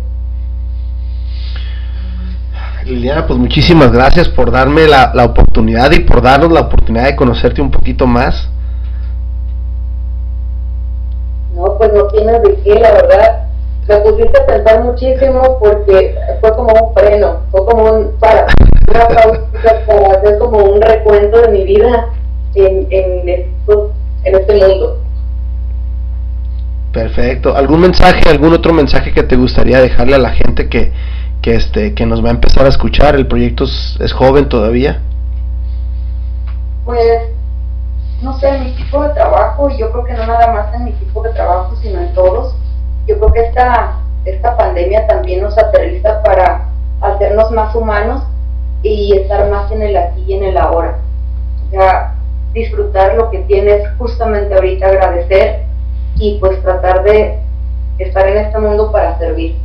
[2.84, 7.14] Liliana, pues muchísimas gracias por darme la, la, oportunidad y por darnos la oportunidad de
[7.14, 8.48] conocerte un poquito más.
[11.54, 13.46] No, pues no tienes de qué, la verdad.
[13.88, 18.46] Me pusiste a pensar muchísimo porque fue como un freno, fue como un para
[18.88, 19.08] una
[19.86, 22.08] para hacer como un recuento de mi vida
[22.54, 24.98] en, en, en este mundo.
[26.92, 27.56] Perfecto.
[27.56, 30.92] ¿Algún mensaje, algún otro mensaje que te gustaría dejarle a la gente que,
[31.40, 33.14] que, este, que nos va a empezar a escuchar?
[33.14, 35.00] ¿El proyecto es, joven todavía?
[36.84, 37.30] Pues,
[38.22, 40.84] no sé, en mi tipo de trabajo, y yo creo que no nada más en
[40.84, 42.54] mi tipo de trabajo, sino en todos,
[43.06, 46.68] yo creo que esta, esta pandemia también nos aterriza para
[47.00, 48.22] hacernos más humanos
[48.82, 50.98] y estar más en el aquí y en el ahora.
[51.66, 52.14] O sea,
[52.52, 55.64] disfrutar lo que tienes justamente ahorita, agradecer
[56.16, 57.40] y pues tratar de
[57.98, 59.56] estar en este mundo para servir.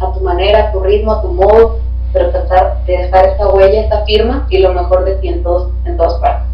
[0.00, 1.78] A tu manera, a tu ritmo, a tu modo,
[2.12, 5.72] pero tratar de dejar esta huella, esta firma y lo mejor de ti en, todos,
[5.86, 6.53] en todas partes.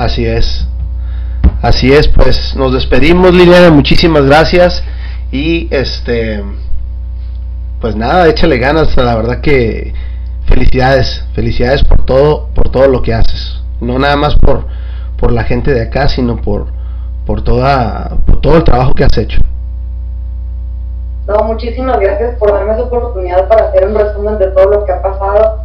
[0.00, 0.66] Así es.
[1.60, 4.82] Así es, pues nos despedimos Liliana, muchísimas gracias
[5.30, 6.42] y este
[7.82, 9.92] pues nada, échale ganas, la verdad que
[10.46, 13.60] felicidades, felicidades por todo, por todo lo que haces.
[13.82, 14.64] No nada más por,
[15.18, 16.68] por la gente de acá, sino por,
[17.26, 19.42] por toda, por todo el trabajo que has hecho.
[21.26, 24.92] No, muchísimas gracias por darme esa oportunidad para hacer un resumen de todo lo que
[24.92, 25.64] ha pasado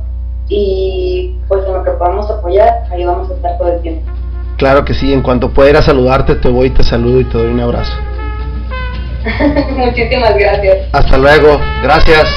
[0.50, 4.12] y pues en lo que podamos apoyar, ahí vamos a estar todo el tiempo.
[4.58, 7.38] Claro que sí, en cuanto pueda ir a saludarte, te voy, te saludo y te
[7.38, 7.94] doy un abrazo.
[9.76, 10.88] Muchísimas gracias.
[10.94, 12.30] Hasta luego, gracias.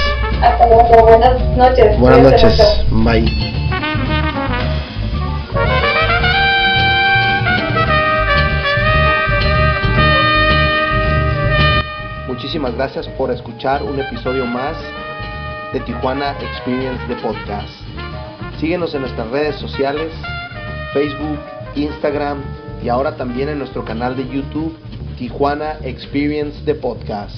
[0.42, 1.98] Hasta luego, buenas noches.
[1.98, 3.58] Buenas noches, bye.
[12.26, 14.76] Muchísimas gracias por escuchar un episodio más
[15.72, 17.68] de Tijuana Experience de Podcast.
[18.58, 20.12] Síguenos en nuestras redes sociales,
[20.92, 21.38] Facebook,
[21.74, 22.42] Instagram
[22.82, 24.76] y ahora también en nuestro canal de YouTube
[25.16, 27.36] Tijuana Experience de Podcast.